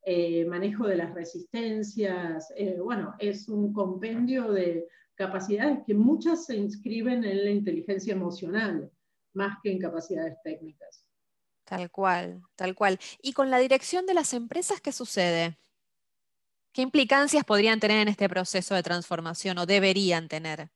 Eh, 0.06 0.46
manejo 0.46 0.86
de 0.86 0.96
las 0.96 1.12
resistencias, 1.12 2.50
eh, 2.56 2.78
bueno, 2.82 3.14
es 3.18 3.50
un 3.50 3.74
compendio 3.74 4.50
de 4.50 4.88
capacidades 5.16 5.80
que 5.86 5.92
muchas 5.92 6.46
se 6.46 6.56
inscriben 6.56 7.24
en 7.24 7.44
la 7.44 7.50
inteligencia 7.50 8.14
emocional, 8.14 8.90
más 9.34 9.58
que 9.62 9.70
en 9.70 9.80
capacidades 9.80 10.38
técnicas. 10.42 11.04
Tal 11.64 11.90
cual, 11.90 12.40
tal 12.56 12.74
cual. 12.74 12.98
¿Y 13.20 13.34
con 13.34 13.50
la 13.50 13.58
dirección 13.58 14.06
de 14.06 14.14
las 14.14 14.32
empresas 14.32 14.80
qué 14.80 14.92
sucede? 14.92 15.58
¿Qué 16.72 16.82
implicancias 16.82 17.44
podrían 17.44 17.80
tener 17.80 17.98
en 17.98 18.08
este 18.08 18.28
proceso 18.28 18.74
de 18.74 18.82
transformación 18.82 19.58
o 19.58 19.66
deberían 19.66 20.28
tener? 20.28 20.70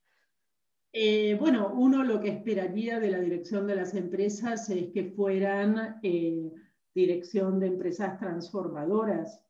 Eh, 0.92 1.36
bueno, 1.38 1.72
uno 1.74 2.02
lo 2.02 2.20
que 2.20 2.30
esperaría 2.30 2.98
de 2.98 3.10
la 3.10 3.20
dirección 3.20 3.66
de 3.66 3.76
las 3.76 3.94
empresas 3.94 4.68
es 4.70 4.92
que 4.92 5.04
fueran 5.04 6.00
dirección 6.94 7.60
de 7.60 7.66
empresas 7.66 8.18
transformadoras. 8.18 9.40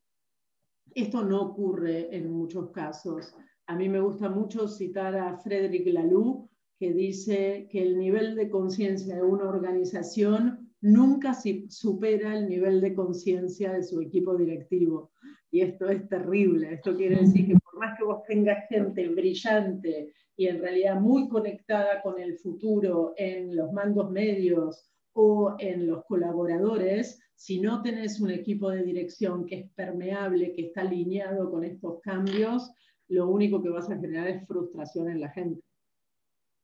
Esto 0.93 1.23
no 1.23 1.41
ocurre 1.41 2.15
en 2.15 2.31
muchos 2.31 2.71
casos. 2.71 3.33
A 3.67 3.75
mí 3.75 3.89
me 3.89 3.99
gusta 3.99 4.29
mucho 4.29 4.67
citar 4.67 5.15
a 5.15 5.37
Frederick 5.37 5.87
Laloux, 5.87 6.49
que 6.79 6.93
dice 6.93 7.67
que 7.71 7.81
el 7.81 7.97
nivel 7.97 8.35
de 8.35 8.49
conciencia 8.49 9.15
de 9.15 9.23
una 9.23 9.49
organización 9.49 10.73
nunca 10.81 11.35
supera 11.69 12.37
el 12.37 12.47
nivel 12.47 12.81
de 12.81 12.93
conciencia 12.93 13.73
de 13.73 13.83
su 13.83 14.01
equipo 14.01 14.35
directivo. 14.35 15.11
Y 15.55 15.61
esto 15.61 15.87
es 15.87 16.09
terrible. 16.09 16.73
Esto 16.73 16.97
quiere 16.97 17.15
decir 17.15 17.47
que 17.47 17.55
por 17.57 17.79
más 17.79 17.97
que 17.97 18.03
vos 18.03 18.23
tengas 18.27 18.67
gente 18.67 19.07
brillante 19.07 20.11
y 20.35 20.47
en 20.47 20.59
realidad 20.59 20.99
muy 20.99 21.29
conectada 21.29 22.01
con 22.01 22.19
el 22.19 22.37
futuro 22.39 23.13
en 23.15 23.55
los 23.55 23.71
mandos 23.71 24.11
medios 24.11 24.91
o 25.13 25.55
en 25.59 25.87
los 25.87 26.03
colaboradores, 26.07 27.21
si 27.35 27.61
no 27.61 27.81
tenés 27.81 28.19
un 28.19 28.31
equipo 28.31 28.69
de 28.69 28.83
dirección 28.83 29.45
que 29.45 29.59
es 29.59 29.69
permeable, 29.75 30.51
que 30.51 30.63
está 30.63 30.81
alineado 30.81 31.49
con 31.49 31.63
estos 31.63 32.01
cambios, 32.01 32.73
lo 33.07 33.29
único 33.29 33.63
que 33.63 33.69
vas 33.69 33.89
a 33.89 33.95
generar 33.95 34.27
es 34.27 34.45
frustración 34.45 35.09
en 35.09 35.21
la 35.21 35.29
gente. 35.29 35.61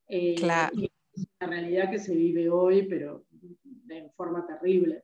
Eh, 0.08 0.34
claro. 0.34 0.70
Y 0.76 0.90
es 1.14 1.26
una 1.40 1.48
realidad 1.48 1.90
que 1.90 1.98
se 1.98 2.14
vive 2.14 2.50
hoy, 2.50 2.82
pero 2.82 3.24
de 3.30 4.10
forma 4.18 4.46
terrible. 4.46 5.02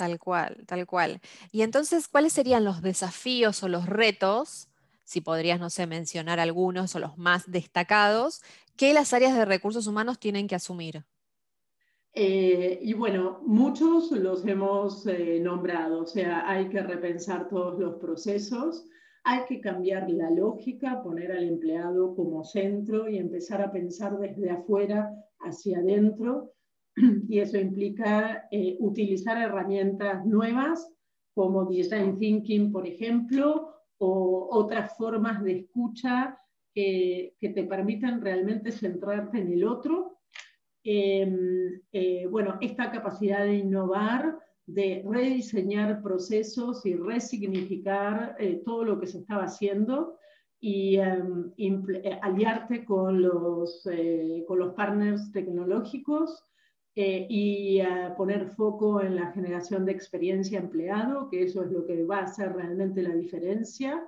Tal 0.00 0.18
cual, 0.18 0.64
tal 0.66 0.86
cual. 0.86 1.20
Y 1.52 1.60
entonces, 1.60 2.08
¿cuáles 2.08 2.32
serían 2.32 2.64
los 2.64 2.80
desafíos 2.80 3.62
o 3.62 3.68
los 3.68 3.84
retos, 3.84 4.70
si 5.04 5.20
podrías, 5.20 5.60
no 5.60 5.68
sé, 5.68 5.86
mencionar 5.86 6.40
algunos 6.40 6.94
o 6.94 7.00
los 7.00 7.18
más 7.18 7.50
destacados, 7.50 8.40
que 8.76 8.94
las 8.94 9.12
áreas 9.12 9.36
de 9.36 9.44
recursos 9.44 9.86
humanos 9.86 10.18
tienen 10.18 10.48
que 10.48 10.54
asumir? 10.54 11.04
Eh, 12.14 12.78
y 12.80 12.94
bueno, 12.94 13.42
muchos 13.44 14.10
los 14.12 14.46
hemos 14.46 15.06
eh, 15.06 15.38
nombrado, 15.38 16.00
o 16.04 16.06
sea, 16.06 16.48
hay 16.48 16.70
que 16.70 16.80
repensar 16.82 17.50
todos 17.50 17.78
los 17.78 17.96
procesos, 17.96 18.86
hay 19.22 19.44
que 19.44 19.60
cambiar 19.60 20.08
la 20.08 20.30
lógica, 20.30 21.02
poner 21.02 21.30
al 21.30 21.44
empleado 21.44 22.14
como 22.16 22.42
centro 22.42 23.06
y 23.06 23.18
empezar 23.18 23.60
a 23.60 23.70
pensar 23.70 24.18
desde 24.18 24.48
afuera 24.48 25.10
hacia 25.40 25.80
adentro. 25.80 26.54
Y 27.28 27.38
eso 27.38 27.58
implica 27.58 28.48
eh, 28.50 28.76
utilizar 28.80 29.38
herramientas 29.38 30.24
nuevas 30.26 30.92
como 31.34 31.64
Design 31.64 32.18
Thinking, 32.18 32.72
por 32.72 32.86
ejemplo, 32.86 33.74
o 33.98 34.48
otras 34.50 34.96
formas 34.96 35.42
de 35.42 35.58
escucha 35.58 36.36
que, 36.74 37.36
te 37.40 37.64
permitan 37.64 38.20
realmente 38.20 38.72
centrarte 38.72 39.38
en 39.38 39.52
el 39.52 39.64
otro. 39.64 40.18
Em, 40.82 41.80
eh, 41.92 42.26
bueno, 42.26 42.58
esta 42.60 42.90
capacidad 42.90 43.44
de 43.44 43.56
innovar, 43.56 44.38
de 44.66 45.02
rediseñar 45.06 46.02
procesos 46.02 46.84
y 46.86 46.94
resignificar 46.94 48.36
eh, 48.38 48.62
todo 48.64 48.84
lo 48.84 48.98
que 48.98 49.06
se 49.06 49.18
estaba 49.18 49.44
haciendo 49.44 50.16
y 50.60 50.96
em, 50.96 51.52
aliarte 52.22 52.84
con 52.84 53.22
los, 53.22 53.88
con 54.46 54.58
los 54.58 54.74
partners 54.74 55.32
tecnológicos 55.32 56.49
y 56.94 57.80
poner 58.16 58.48
foco 58.48 59.00
en 59.00 59.16
la 59.16 59.32
generación 59.32 59.84
de 59.84 59.92
experiencia 59.92 60.58
empleado, 60.58 61.28
que 61.30 61.44
eso 61.44 61.62
es 61.64 61.70
lo 61.70 61.86
que 61.86 62.04
va 62.04 62.18
a 62.18 62.24
hacer 62.24 62.52
realmente 62.52 63.02
la 63.02 63.14
diferencia. 63.14 64.02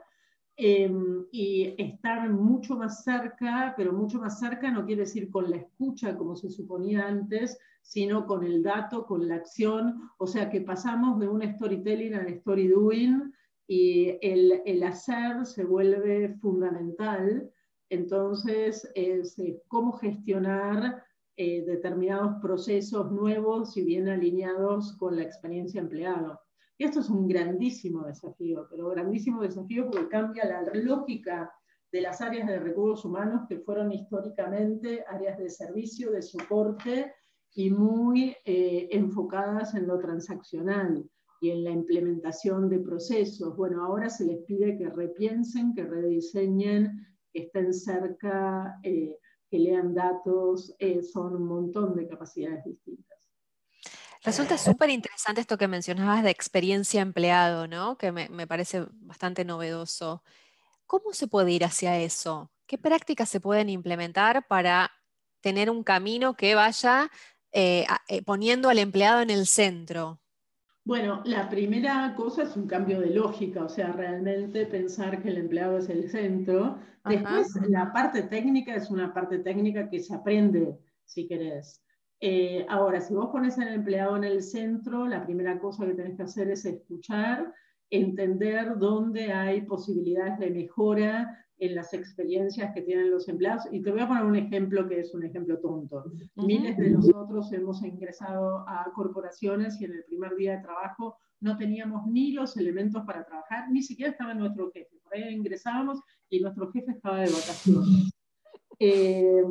Em, 0.57 1.27
y 1.33 1.75
estar 1.79 2.29
mucho 2.29 2.77
más 2.77 3.03
cerca, 3.03 3.73
pero 3.75 3.93
mucho 3.93 4.21
más 4.21 4.39
cerca 4.39 4.71
no 4.71 4.85
quiere 4.85 5.03
decir 5.03 5.31
con 5.31 5.51
la 5.51 5.57
escucha 5.57 6.17
como 6.17 6.37
se 6.37 6.51
suponía 6.51 7.09
antes, 7.09 7.59
sino 7.81 8.27
con 8.27 8.45
el 8.45 8.63
dato, 8.63 9.07
con 9.07 9.27
la 9.27 9.37
acción, 9.37 10.11
o 10.19 10.27
sea 10.27 10.51
que 10.51 10.61
pasamos 10.61 11.19
de 11.19 11.29
un 11.29 11.43
storytelling 11.43 12.15
al 12.15 12.29
story 12.29 12.69
doing 12.69 13.33
y 13.67 14.19
el, 14.21 14.61
el 14.67 14.83
hacer 14.83 15.47
se 15.47 15.65
vuelve 15.65 16.35
fundamental. 16.35 17.51
Entonces, 17.89 18.91
es 18.95 19.37
cómo 19.69 19.93
gestionar 19.93 21.03
eh, 21.37 21.65
determinados 21.65 22.41
procesos 22.43 23.11
nuevos 23.11 23.77
y 23.77 23.85
bien 23.85 24.09
alineados 24.09 24.97
con 24.99 25.17
la 25.17 25.23
experiencia 25.23 25.81
empleado. 25.81 26.41
Esto 26.79 27.01
es 27.01 27.09
un 27.11 27.29
grandísimo 27.29 28.05
desafío, 28.05 28.67
pero 28.71 28.89
grandísimo 28.89 29.43
desafío 29.43 29.91
porque 29.91 30.09
cambia 30.09 30.45
la 30.45 30.63
lógica 30.75 31.53
de 31.93 32.01
las 32.01 32.21
áreas 32.21 32.49
de 32.49 32.59
recursos 32.59 33.05
humanos 33.05 33.43
que 33.49 33.61
fueron 33.61 33.93
históricamente 33.93 35.05
áreas 35.07 35.39
de 35.39 35.51
servicio, 35.51 36.11
de 36.11 36.23
soporte 36.23 37.13
y 37.55 37.71
muy 37.71 38.35
eh, 38.45 38.89
enfocadas 38.91 39.75
en 39.75 39.87
lo 39.87 39.99
transaccional 39.99 41.05
y 41.41 41.51
en 41.51 41.65
la 41.65 41.71
implementación 41.71 42.69
de 42.69 42.79
procesos. 42.79 43.57
Bueno, 43.57 43.85
ahora 43.85 44.09
se 44.09 44.25
les 44.25 44.39
pide 44.45 44.79
que 44.79 44.89
repiensen, 44.89 45.75
que 45.75 45.85
rediseñen, 45.85 47.07
que 47.33 47.41
estén 47.41 47.75
cerca, 47.75 48.79
eh, 48.83 49.19
que 49.53 49.59
lean 49.59 49.93
datos, 49.93 50.75
eh, 50.79 51.03
son 51.03 51.37
un 51.37 51.47
montón 51.47 51.95
de 51.95 52.09
capacidades 52.09 52.65
distintas. 52.65 53.19
Resulta 54.25 54.57
súper 54.57 54.89
interesante 54.89 55.43
esto 55.43 55.59
que 55.59 55.69
mencionabas 55.69 56.23
de 56.23 56.31
experiencia 56.31 57.03
empleado, 57.03 57.69
¿no? 57.69 57.99
Que 57.99 58.13
me, 58.13 58.31
me, 58.31 58.47
parece 58.47 58.87
bastante 58.93 59.45
novedoso. 59.45 60.23
¿Cómo 60.87 61.13
se 61.13 61.27
puede 61.27 61.53
ir 61.53 61.67
hacia 61.67 61.99
eso? 61.99 62.51
¿Qué 62.67 62.79
prácticas 62.79 63.29
se 63.29 63.41
pueden 63.41 63.69
implementar 63.69 64.47
para 64.49 64.91
tener 65.43 65.69
un 65.69 65.85
camino 65.85 66.35
que 66.35 66.55
vaya 66.55 67.11
eh, 67.53 67.85
eh, 68.09 68.23
poniendo 68.23 68.71
al 68.71 68.79
empleado 68.79 69.21
en 69.21 69.29
el 69.29 69.47
centro? 69.47 70.22
Bueno, 70.85 71.23
la 71.25 71.49
primera 71.49 72.13
cosa 72.17 72.43
es 72.43 72.57
un 72.57 72.67
cambio 72.67 73.01
de 73.01 73.11
lógica, 73.11 73.65
o 73.65 73.69
sea, 73.69 73.93
realmente 73.93 74.67
pensar 74.67 75.23
que 75.23 75.29
el 75.29 75.39
empleado 75.39 75.79
es 75.79 75.89
el 75.89 76.11
centro. 76.11 76.79
Después, 77.05 77.57
la 77.69 77.93
parte 77.93 78.23
técnica 78.25 78.75
es 78.75 78.91
una 78.91 79.15
parte 79.15 79.39
técnica 79.39 79.89
que 79.89 80.01
se 80.01 80.15
aprende, 80.15 80.77
si 81.05 81.29
querés. 81.29 81.85
Eh, 82.19 82.67
ahora, 82.69 83.01
si 83.01 83.15
vos 83.15 83.31
pones 83.31 83.59
al 83.59 83.69
empleado 83.69 84.17
en 84.17 84.25
el 84.25 84.43
centro, 84.43 85.07
la 85.07 85.25
primera 85.25 85.59
cosa 85.61 85.87
que 85.87 85.95
tenés 85.95 86.17
que 86.17 86.25
hacer 86.25 86.51
es 86.51 86.65
escuchar, 86.65 87.53
entender 87.89 88.77
dónde 88.79 89.33
hay 89.33 89.63
posibilidades 89.63 90.39
de 90.41 90.51
mejora, 90.51 91.47
en 91.63 91.77
las 91.77 91.95
experiencias 91.95 92.75
que 92.75 92.83
tienen 92.83 93.13
los 93.13 93.29
empleados. 93.29 93.69
Y 93.71 93.81
te 93.81 93.93
voy 93.93 94.01
a 94.01 94.09
poner 94.09 94.25
un 94.25 94.35
ejemplo 94.35 94.89
que 94.89 94.99
es 94.99 95.15
un 95.15 95.23
ejemplo 95.23 95.61
tonto. 95.61 96.05
Miles 96.35 96.77
de 96.77 96.91
nosotros 96.91 97.53
hemos 97.53 97.85
ingresado 97.85 98.69
a 98.69 98.91
corporaciones 98.93 99.81
y 99.81 99.85
en 99.85 99.93
el 99.93 100.05
primer 100.05 100.35
día 100.35 100.57
de 100.57 100.63
trabajo 100.65 101.19
no 101.41 101.57
teníamos 101.57 102.05
ni 102.09 102.33
los 102.33 102.57
elementos 102.57 103.05
para 103.05 103.25
trabajar, 103.25 103.71
ni 103.71 103.81
siquiera 103.81 104.11
estaba 104.11 104.35
nuestro 104.35 104.73
jefe. 104.73 104.97
Por 105.05 105.15
ahí 105.15 105.33
ingresábamos 105.33 106.01
y 106.29 106.41
nuestro 106.41 106.69
jefe 106.73 106.91
estaba 106.91 107.21
de 107.21 107.31
vacaciones. 107.31 108.13
Eh, 108.81 109.45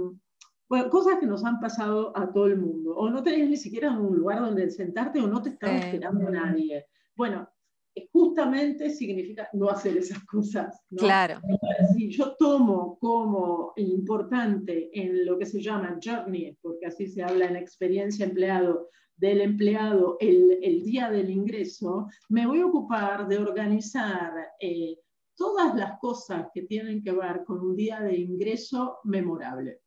bueno, 0.67 0.89
cosas 0.89 1.17
que 1.17 1.25
nos 1.25 1.45
han 1.45 1.61
pasado 1.61 2.11
a 2.17 2.29
todo 2.29 2.47
el 2.47 2.57
mundo. 2.57 2.93
O 2.93 3.09
no 3.09 3.23
tenías 3.23 3.47
ni 3.47 3.55
siquiera 3.55 3.97
un 3.97 4.17
lugar 4.17 4.41
donde 4.41 4.69
sentarte 4.69 5.21
o 5.21 5.27
no 5.27 5.41
te 5.41 5.49
estaba 5.49 5.77
esperando 5.77 6.29
nadie. 6.29 6.87
Bueno, 7.15 7.47
justamente 8.11 8.89
significa 8.89 9.49
no 9.53 9.69
hacer 9.69 9.97
esas 9.97 10.23
cosas. 10.25 10.81
Claro. 10.97 11.39
Si 11.93 12.09
yo 12.09 12.35
tomo 12.37 12.97
como 12.99 13.73
importante 13.77 14.89
en 14.93 15.25
lo 15.25 15.37
que 15.37 15.45
se 15.45 15.61
llama 15.61 15.99
journey, 16.03 16.57
porque 16.61 16.85
así 16.85 17.07
se 17.07 17.23
habla 17.23 17.45
en 17.45 17.55
experiencia 17.55 18.25
empleado, 18.25 18.89
del 19.17 19.41
empleado 19.41 20.17
el, 20.19 20.59
el 20.63 20.83
día 20.83 21.09
del 21.09 21.29
ingreso, 21.29 22.07
me 22.29 22.47
voy 22.47 22.61
a 22.61 22.65
ocupar 22.65 23.27
de 23.27 23.37
organizar 23.37 24.33
eh, 24.59 24.97
todas 25.35 25.75
las 25.75 25.99
cosas 25.99 26.47
que 26.53 26.63
tienen 26.63 27.03
que 27.03 27.11
ver 27.11 27.43
con 27.45 27.59
un 27.59 27.75
día 27.75 27.99
de 27.99 28.17
ingreso 28.17 28.99
memorable. 29.03 29.81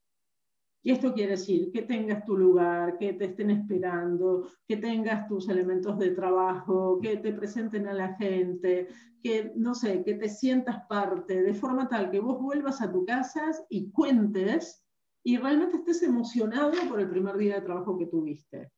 Y 0.87 0.91
esto 0.91 1.15
quiere 1.15 1.33
decir 1.33 1.73
que 1.73 1.81
tengas 1.81 2.27
tu 2.27 2.37
lugar, 2.37 2.99
que 2.99 3.15
te 3.15 3.25
estén 3.25 3.51
esperando, 3.51 4.47
que 4.69 4.77
tengas 4.77 5.27
tus 5.27 5.49
elementos 5.49 5.99
de 5.99 6.11
trabajo, 6.11 6.99
que 7.01 7.17
te 7.17 7.33
presenten 7.33 7.89
a 7.89 7.95
la 7.95 8.15
gente, 8.17 8.89
que, 9.23 9.51
no 9.57 9.75
sé, 9.75 10.05
que 10.05 10.15
te 10.15 10.29
sientas 10.29 10.85
parte, 10.87 11.43
de 11.43 11.55
forma 11.55 11.89
tal 11.89 12.11
que 12.11 12.21
vos 12.21 12.39
vuelvas 12.39 12.83
a 12.83 12.93
tu 12.93 13.07
casa 13.07 13.51
y 13.71 13.91
cuentes 13.93 14.85
y 15.23 15.39
realmente 15.39 15.79
estés 15.79 16.03
emocionado 16.03 16.73
por 16.87 17.01
el 17.01 17.09
primer 17.09 17.39
día 17.39 17.55
de 17.55 17.63
trabajo 17.63 17.97
que 17.97 18.07
tuviste. 18.07 18.71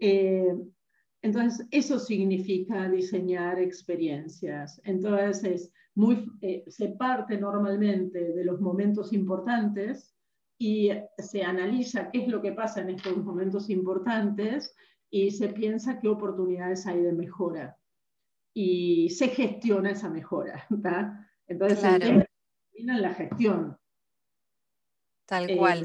Eh, 0.00 0.56
entonces, 1.22 1.66
eso 1.72 1.98
significa 1.98 2.88
diseñar 2.88 3.58
experiencias. 3.58 4.80
Entonces, 4.84 5.72
muy, 5.96 6.24
eh, 6.40 6.62
se 6.68 6.90
parte 6.90 7.36
normalmente 7.36 8.32
de 8.32 8.44
los 8.44 8.60
momentos 8.60 9.12
importantes 9.12 10.14
y 10.62 10.92
se 11.18 11.42
analiza 11.42 12.08
qué 12.12 12.22
es 12.22 12.28
lo 12.28 12.40
que 12.40 12.52
pasa 12.52 12.82
en 12.82 12.90
estos 12.90 13.16
momentos 13.16 13.68
importantes 13.68 14.72
y 15.10 15.32
se 15.32 15.48
piensa 15.48 15.98
qué 15.98 16.06
oportunidades 16.06 16.86
hay 16.86 17.00
de 17.00 17.12
mejora 17.12 17.76
y 18.54 19.10
se 19.10 19.26
gestiona 19.26 19.90
esa 19.90 20.08
mejora. 20.08 20.64
Entonces, 21.48 21.80
claro. 21.80 22.04
el 22.06 22.28
en 22.74 23.02
la 23.02 23.12
gestión. 23.12 23.76
Tal 25.26 25.56
cual. 25.56 25.84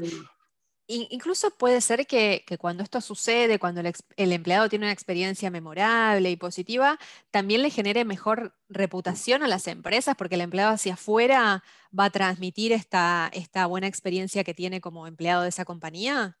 Incluso 0.90 1.50
puede 1.50 1.82
ser 1.82 2.06
que, 2.06 2.42
cuando 2.58 2.82
esto 2.82 3.02
sucede, 3.02 3.58
cuando 3.58 3.82
el, 3.82 4.32
empleado 4.32 4.70
tiene 4.70 4.86
una 4.86 4.92
experiencia 4.92 5.50
memorable 5.50 6.30
y 6.30 6.36
positiva, 6.36 6.98
también 7.30 7.60
le 7.60 7.68
genere 7.68 8.06
mejor 8.06 8.54
reputación 8.70 9.42
a 9.42 9.48
las 9.48 9.68
empresas, 9.68 10.16
porque 10.16 10.36
el 10.36 10.40
empleado 10.40 10.72
hacia 10.72 10.94
afuera 10.94 11.62
va 11.96 12.06
a 12.06 12.10
transmitir 12.10 12.72
esta, 12.72 13.30
esta 13.34 13.66
buena 13.66 13.86
experiencia 13.86 14.44
que 14.44 14.54
tiene 14.54 14.80
como 14.80 15.06
empleado 15.06 15.42
de 15.42 15.50
esa 15.50 15.66
compañía. 15.66 16.38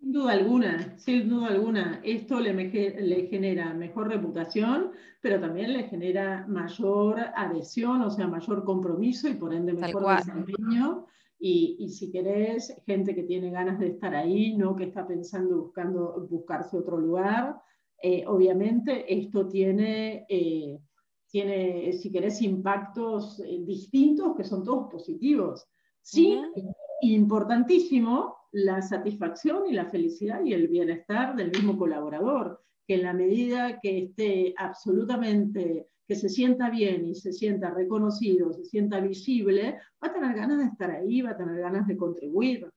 Sin 0.00 0.12
duda 0.14 0.32
alguna, 0.32 0.98
sin 0.98 1.28
duda 1.28 1.48
alguna. 1.48 2.00
Esto 2.04 2.40
le, 2.40 2.54
le, 2.54 3.26
genera 3.26 3.74
mejor 3.74 4.08
reputación, 4.08 4.92
pero 5.20 5.38
también 5.38 5.74
le 5.74 5.90
genera 5.90 6.46
mayor 6.48 7.20
adhesión, 7.36 8.00
o 8.00 8.10
sea, 8.10 8.28
mayor 8.28 8.64
compromiso 8.64 9.28
y 9.28 9.34
por 9.34 9.52
ende 9.52 9.74
mejor 9.74 10.16
desempeño 10.16 11.06
y, 11.46 11.90
si 11.90 12.10
querés, 12.10 12.74
gente 12.86 13.14
que 13.14 13.24
tiene 13.24 13.50
ganas 13.50 13.78
de 13.78 13.88
estar 13.88 14.14
ahí, 14.14 14.56
no 14.56 14.74
que 14.74 14.84
está 14.84 15.06
pensando 15.06 15.58
buscando 15.58 16.26
buscarse 16.30 16.78
otro 16.78 16.96
lugar. 16.96 17.60
Eh, 18.02 18.24
obviamente 18.26 19.04
esto 19.12 19.46
tiene, 19.46 20.24
eh, 20.30 20.78
tiene, 21.28 21.92
si 21.92 22.10
querés, 22.10 22.40
impactos 22.40 23.40
eh, 23.40 23.58
distintos 23.62 24.34
que 24.34 24.44
son 24.44 24.64
todos 24.64 24.90
positivos. 24.90 25.66
Sí, 26.00 26.40
importantísimo, 27.02 28.36
la 28.52 28.80
satisfacción 28.80 29.66
y 29.68 29.74
la 29.74 29.90
felicidad 29.90 30.42
y 30.42 30.54
el 30.54 30.68
bienestar 30.68 31.36
del 31.36 31.50
mismo 31.50 31.76
colaborador, 31.76 32.64
que 32.86 32.94
en 32.94 33.02
la 33.02 33.12
medida 33.12 33.80
que 33.82 34.04
esté 34.04 34.54
absolutamente 34.56 35.88
que 36.06 36.14
se 36.14 36.28
sienta 36.28 36.70
bien 36.70 37.06
y 37.06 37.14
se 37.14 37.32
sienta 37.32 37.70
reconocido, 37.70 38.52
se 38.52 38.64
sienta 38.64 39.00
visible, 39.00 39.78
va 40.02 40.08
a 40.08 40.12
tener 40.12 40.36
ganas 40.36 40.58
de 40.58 40.64
estar 40.64 40.90
ahí, 40.90 41.22
va 41.22 41.30
a 41.30 41.36
tener 41.36 41.58
ganas 41.58 41.86
de 41.86 41.96
contribuir 41.96 42.68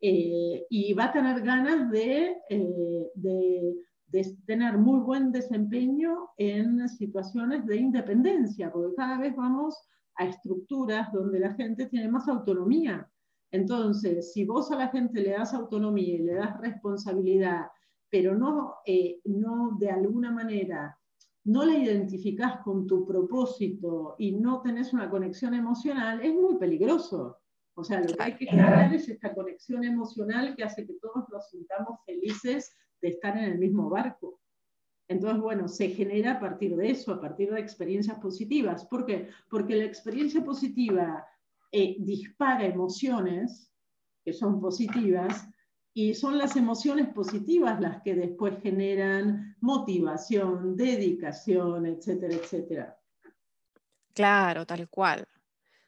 eh, 0.00 0.66
y 0.70 0.92
va 0.94 1.04
a 1.04 1.12
tener 1.12 1.42
ganas 1.42 1.90
de, 1.90 2.36
eh, 2.48 3.10
de, 3.14 3.74
de, 4.06 4.36
tener 4.46 4.78
muy 4.78 5.00
buen 5.00 5.32
desempeño 5.32 6.30
en 6.36 6.88
situaciones 6.88 7.66
de 7.66 7.76
independencia, 7.76 8.70
porque 8.70 8.94
cada 8.94 9.18
vez 9.18 9.34
vamos 9.34 9.76
a 10.16 10.26
estructuras 10.26 11.12
donde 11.12 11.40
la 11.40 11.54
gente 11.54 11.86
tiene 11.86 12.08
más 12.08 12.28
autonomía. 12.28 13.10
Entonces, 13.50 14.32
si 14.32 14.44
vos 14.44 14.70
a 14.70 14.76
la 14.76 14.88
gente 14.88 15.20
le 15.20 15.32
das 15.32 15.54
autonomía 15.54 16.14
y 16.14 16.18
le 16.18 16.34
das 16.34 16.60
responsabilidad, 16.60 17.66
pero 18.08 18.36
no, 18.36 18.76
eh, 18.86 19.20
no 19.24 19.76
de 19.78 19.90
alguna 19.90 20.30
manera 20.30 20.96
no 21.44 21.64
la 21.64 21.76
identificás 21.76 22.60
con 22.62 22.86
tu 22.86 23.06
propósito 23.06 24.14
y 24.18 24.32
no 24.32 24.60
tenés 24.60 24.92
una 24.92 25.08
conexión 25.08 25.54
emocional, 25.54 26.20
es 26.22 26.34
muy 26.34 26.56
peligroso. 26.58 27.38
O 27.74 27.84
sea, 27.84 28.00
lo 28.00 28.08
que 28.08 28.22
hay 28.22 28.36
que 28.36 28.46
generar 28.46 28.92
es 28.92 29.08
esta 29.08 29.34
conexión 29.34 29.84
emocional 29.84 30.54
que 30.54 30.64
hace 30.64 30.86
que 30.86 30.94
todos 31.00 31.28
nos 31.30 31.48
sintamos 31.48 31.98
felices 32.04 32.76
de 33.00 33.08
estar 33.08 33.36
en 33.38 33.44
el 33.44 33.58
mismo 33.58 33.88
barco. 33.88 34.40
Entonces, 35.08 35.40
bueno, 35.40 35.66
se 35.66 35.88
genera 35.88 36.32
a 36.32 36.40
partir 36.40 36.76
de 36.76 36.90
eso, 36.90 37.12
a 37.12 37.20
partir 37.20 37.50
de 37.50 37.58
experiencias 37.58 38.18
positivas. 38.18 38.84
¿Por 38.84 39.06
qué? 39.06 39.28
Porque 39.48 39.76
la 39.76 39.84
experiencia 39.84 40.44
positiva 40.44 41.26
eh, 41.72 41.96
dispara 42.00 42.66
emociones 42.66 43.72
que 44.24 44.32
son 44.32 44.60
positivas 44.60 45.48
y 45.92 46.14
son 46.14 46.38
las 46.38 46.56
emociones 46.56 47.08
positivas 47.08 47.80
las 47.80 48.02
que 48.02 48.14
después 48.14 48.60
generan 48.62 49.56
motivación, 49.60 50.76
dedicación, 50.76 51.86
etcétera, 51.86 52.34
etcétera. 52.34 53.00
Claro, 54.14 54.66
tal 54.66 54.88
cual. 54.88 55.26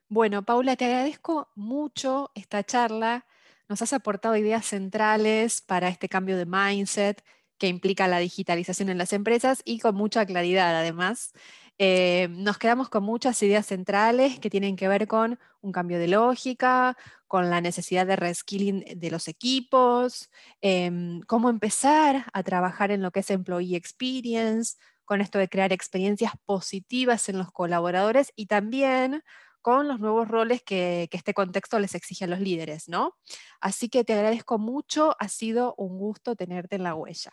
Bueno, 0.08 0.42
Paula, 0.42 0.76
te 0.76 0.84
agradezco 0.84 1.50
mucho 1.54 2.30
esta 2.34 2.64
charla. 2.64 3.26
Nos 3.68 3.80
has 3.80 3.92
aportado 3.92 4.36
ideas 4.36 4.66
centrales 4.66 5.60
para 5.60 5.88
este 5.88 6.08
cambio 6.08 6.36
de 6.36 6.46
mindset 6.46 7.24
que 7.58 7.68
implica 7.68 8.08
la 8.08 8.18
digitalización 8.18 8.88
en 8.88 8.98
las 8.98 9.12
empresas 9.12 9.62
y 9.64 9.78
con 9.78 9.94
mucha 9.94 10.26
claridad 10.26 10.76
además. 10.76 11.32
Eh, 11.78 12.28
nos 12.30 12.58
quedamos 12.58 12.88
con 12.88 13.04
muchas 13.04 13.42
ideas 13.42 13.66
centrales 13.66 14.38
que 14.38 14.50
tienen 14.50 14.76
que 14.76 14.88
ver 14.88 15.08
con 15.08 15.38
un 15.62 15.72
cambio 15.72 15.98
de 15.98 16.08
lógica, 16.08 16.96
con 17.32 17.48
la 17.48 17.62
necesidad 17.62 18.06
de 18.06 18.14
reskilling 18.14 18.84
de 18.94 19.10
los 19.10 19.26
equipos, 19.26 20.28
em, 20.60 21.22
cómo 21.22 21.48
empezar 21.48 22.26
a 22.30 22.42
trabajar 22.42 22.90
en 22.90 23.00
lo 23.00 23.10
que 23.10 23.20
es 23.20 23.30
employee 23.30 23.74
experience, 23.74 24.76
con 25.06 25.22
esto 25.22 25.38
de 25.38 25.48
crear 25.48 25.72
experiencias 25.72 26.32
positivas 26.44 27.30
en 27.30 27.38
los 27.38 27.50
colaboradores 27.50 28.34
y 28.36 28.48
también 28.48 29.22
con 29.62 29.88
los 29.88 29.98
nuevos 29.98 30.28
roles 30.28 30.62
que, 30.62 31.08
que, 31.10 31.16
este 31.16 31.32
contexto 31.32 31.78
les 31.78 31.94
exige 31.94 32.26
a 32.26 32.28
los 32.28 32.38
líderes, 32.38 32.86
¿no? 32.90 33.16
Así 33.62 33.88
que 33.88 34.04
te 34.04 34.12
agradezco 34.12 34.58
mucho, 34.58 35.16
ha 35.18 35.28
sido 35.28 35.74
un 35.78 35.96
gusto 35.98 36.36
tenerte 36.36 36.76
en 36.76 36.82
la 36.82 36.94
huella. 36.94 37.30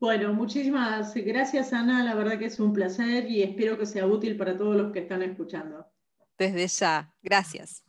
Bueno, 0.00 0.34
muchísimas 0.34 1.14
gracias 1.14 1.72
Ana, 1.72 2.04
la 2.04 2.14
verdad 2.14 2.38
que 2.38 2.44
es 2.44 2.60
un 2.60 2.74
placer 2.74 3.30
y 3.30 3.42
espero 3.42 3.78
que 3.78 3.86
sea 3.86 4.06
útil 4.06 4.36
para 4.36 4.54
todos 4.54 4.76
los 4.76 4.92
que 4.92 4.98
están 4.98 5.22
escuchando. 5.22 5.86
Desde 6.36 6.68
ya, 6.68 7.10
gracias. 7.22 7.82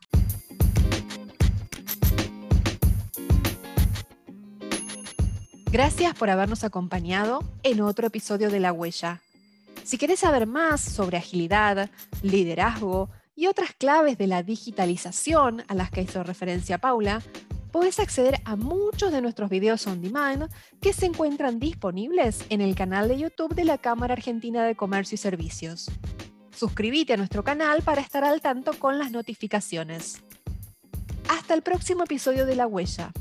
Gracias 5.74 6.14
por 6.14 6.30
habernos 6.30 6.64
acompañado 6.64 7.44
en 7.64 7.82
otro 7.82 8.06
episodio 8.06 8.52
de 8.52 8.60
La 8.60 8.72
Huella. 8.72 9.22
Si 9.84 9.98
querés 9.98 10.20
saber 10.20 10.46
más 10.46 10.82
sobre 10.82 11.18
agilidad, 11.18 11.90
liderazgo 12.22 13.10
y 13.36 13.48
otras 13.48 13.72
claves 13.74 14.20
de 14.20 14.28
la 14.28 14.44
digitalización 14.44 15.64
a 15.68 15.74
las 15.74 15.90
que 15.90 16.04
hizo 16.04 16.22
referencia 16.22 16.78
Paula, 16.78 17.24
podés 17.72 18.00
acceder 18.00 18.40
a 18.46 18.56
muchos 18.56 19.12
de 19.12 19.24
nuestros 19.24 19.50
videos 19.50 19.88
on 19.88 20.00
demand 20.00 20.48
que 20.80 20.94
se 20.94 21.08
encuentran 21.08 21.60
disponibles 21.60 22.46
en 22.50 22.62
el 22.62 22.76
canal 22.76 23.08
de 23.08 23.18
YouTube 23.18 23.56
de 23.56 23.66
la 23.66 23.80
Cámara 23.80 24.14
Argentina 24.14 24.64
de 24.66 24.76
Comercio 24.76 25.16
y 25.16 25.18
Servicios. 25.18 25.90
Suscríbete 26.56 27.14
a 27.14 27.18
nuestro 27.18 27.44
canal 27.44 27.82
para 27.82 28.02
estar 28.02 28.24
al 28.24 28.42
tanto 28.42 28.78
con 28.78 29.00
las 29.00 29.10
notificaciones. 29.10 30.22
Hasta 31.30 31.56
el 31.56 31.64
próximo 31.64 32.04
episodio 32.04 32.46
de 32.46 32.58
La 32.58 32.68
Huella. 32.68 33.12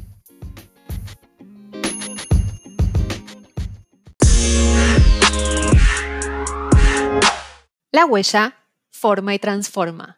La 7.94 8.06
huella 8.06 8.56
forma 8.90 9.34
y 9.34 9.38
transforma. 9.38 10.08